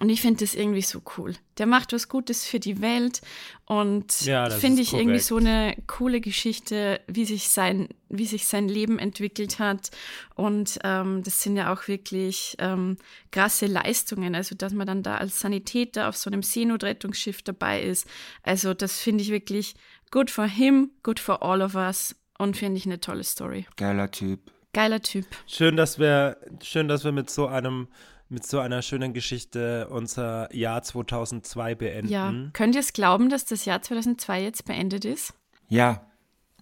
[0.00, 1.34] Und ich finde das irgendwie so cool.
[1.58, 3.20] Der macht was Gutes für die Welt
[3.66, 5.24] und Ja, das finde ich irgendwie korrekt.
[5.26, 9.90] so eine coole Geschichte, wie sich sein, wie sich sein Leben entwickelt hat.
[10.34, 12.96] Und ähm, das sind ja auch wirklich ähm,
[13.32, 14.34] krasse Leistungen.
[14.34, 18.06] Also, dass man dann da als Sanitäter auf so einem Seenotrettungsschiff dabei ist.
[18.42, 19.74] Also, das finde ich wirklich
[20.10, 23.66] good for him, good for all of us und finde ich eine tolle Story.
[23.76, 24.40] Geiler Typ.
[24.72, 25.26] Geiler Typ.
[25.46, 27.88] Schön, dass wir, schön, dass wir mit so einem,
[28.32, 32.10] mit so einer schönen Geschichte unser Jahr 2002 beenden.
[32.10, 32.32] Ja.
[32.54, 35.34] Könnt ihr es glauben, dass das Jahr 2002 jetzt beendet ist?
[35.68, 36.06] Ja,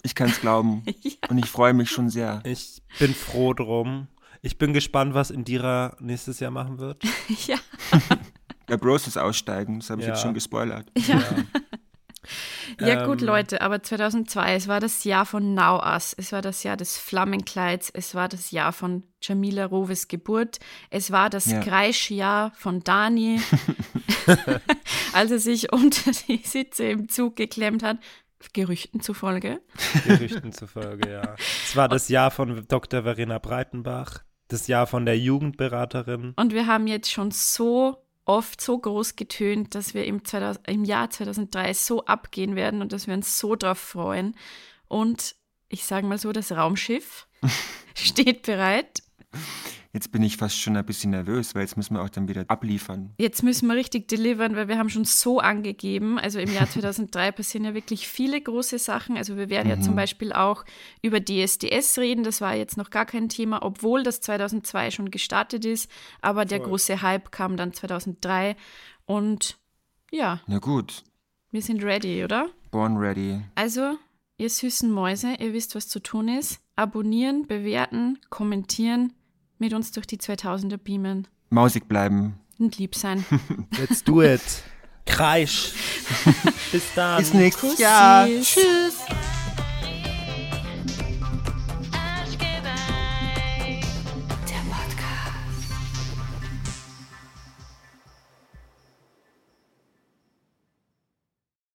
[0.02, 0.82] ich kann es glauben.
[1.28, 2.40] Und ich freue mich schon sehr.
[2.44, 4.08] Ich bin froh drum.
[4.42, 7.02] Ich bin gespannt, was Indira nächstes Jahr machen wird.
[7.46, 7.56] ja.
[8.68, 10.14] Der Bros ist aussteigen, das habe ich Ja.
[10.14, 10.90] jetzt schon gespoilert.
[10.96, 11.22] Ja,
[13.06, 13.26] gut, Ähm.
[13.26, 16.98] Leute, aber 2002, es war das Jahr von Now Us, es war das Jahr des
[16.98, 20.58] Flammenkleids, es war das Jahr von Jamila Roves Geburt,
[20.90, 21.60] es war das Ja.
[21.60, 23.40] Kreischjahr von Dani,
[25.12, 27.98] als er sich unter die Sitze im Zug geklemmt hat,
[28.54, 29.60] Gerüchten zufolge.
[30.06, 31.34] Gerüchten zufolge, ja.
[31.64, 33.02] Es war das Jahr von Dr.
[33.02, 36.32] Verena Breitenbach, das Jahr von der Jugendberaterin.
[36.36, 40.84] Und wir haben jetzt schon so oft so groß getönt, dass wir im, 2000, im
[40.84, 44.36] Jahr 2003 so abgehen werden und dass wir uns so drauf freuen.
[44.86, 45.34] Und
[45.68, 47.26] ich sage mal so, das Raumschiff
[47.94, 49.02] steht bereit.
[49.92, 52.44] Jetzt bin ich fast schon ein bisschen nervös, weil jetzt müssen wir auch dann wieder
[52.46, 53.12] abliefern.
[53.18, 56.16] Jetzt müssen wir richtig delivern, weil wir haben schon so angegeben.
[56.16, 59.16] Also im Jahr 2003 passieren ja wirklich viele große Sachen.
[59.16, 60.64] Also wir werden ja zum Beispiel auch
[61.02, 62.22] über DSDS reden.
[62.22, 65.90] Das war jetzt noch gar kein Thema, obwohl das 2002 schon gestartet ist.
[66.20, 68.54] Aber der große Hype kam dann 2003.
[69.06, 69.58] Und
[70.12, 71.02] ja, Na gut,
[71.50, 72.48] wir sind ready, oder?
[72.70, 73.40] born ready.
[73.56, 73.96] Also,
[74.38, 76.60] ihr süßen Mäuse, ihr wisst, was zu tun ist.
[76.76, 79.12] Abonnieren, bewerten, kommentieren,
[79.60, 82.34] mit uns durch die 2000er beamen Mausig bleiben.
[82.58, 83.24] und lieb sein.
[83.78, 84.40] Let's do it.
[85.06, 85.72] Kreisch.
[86.72, 87.18] Bis dann.
[87.18, 87.78] Bis nächstes.
[87.78, 88.26] Jahr.
[88.26, 88.96] Tschüss.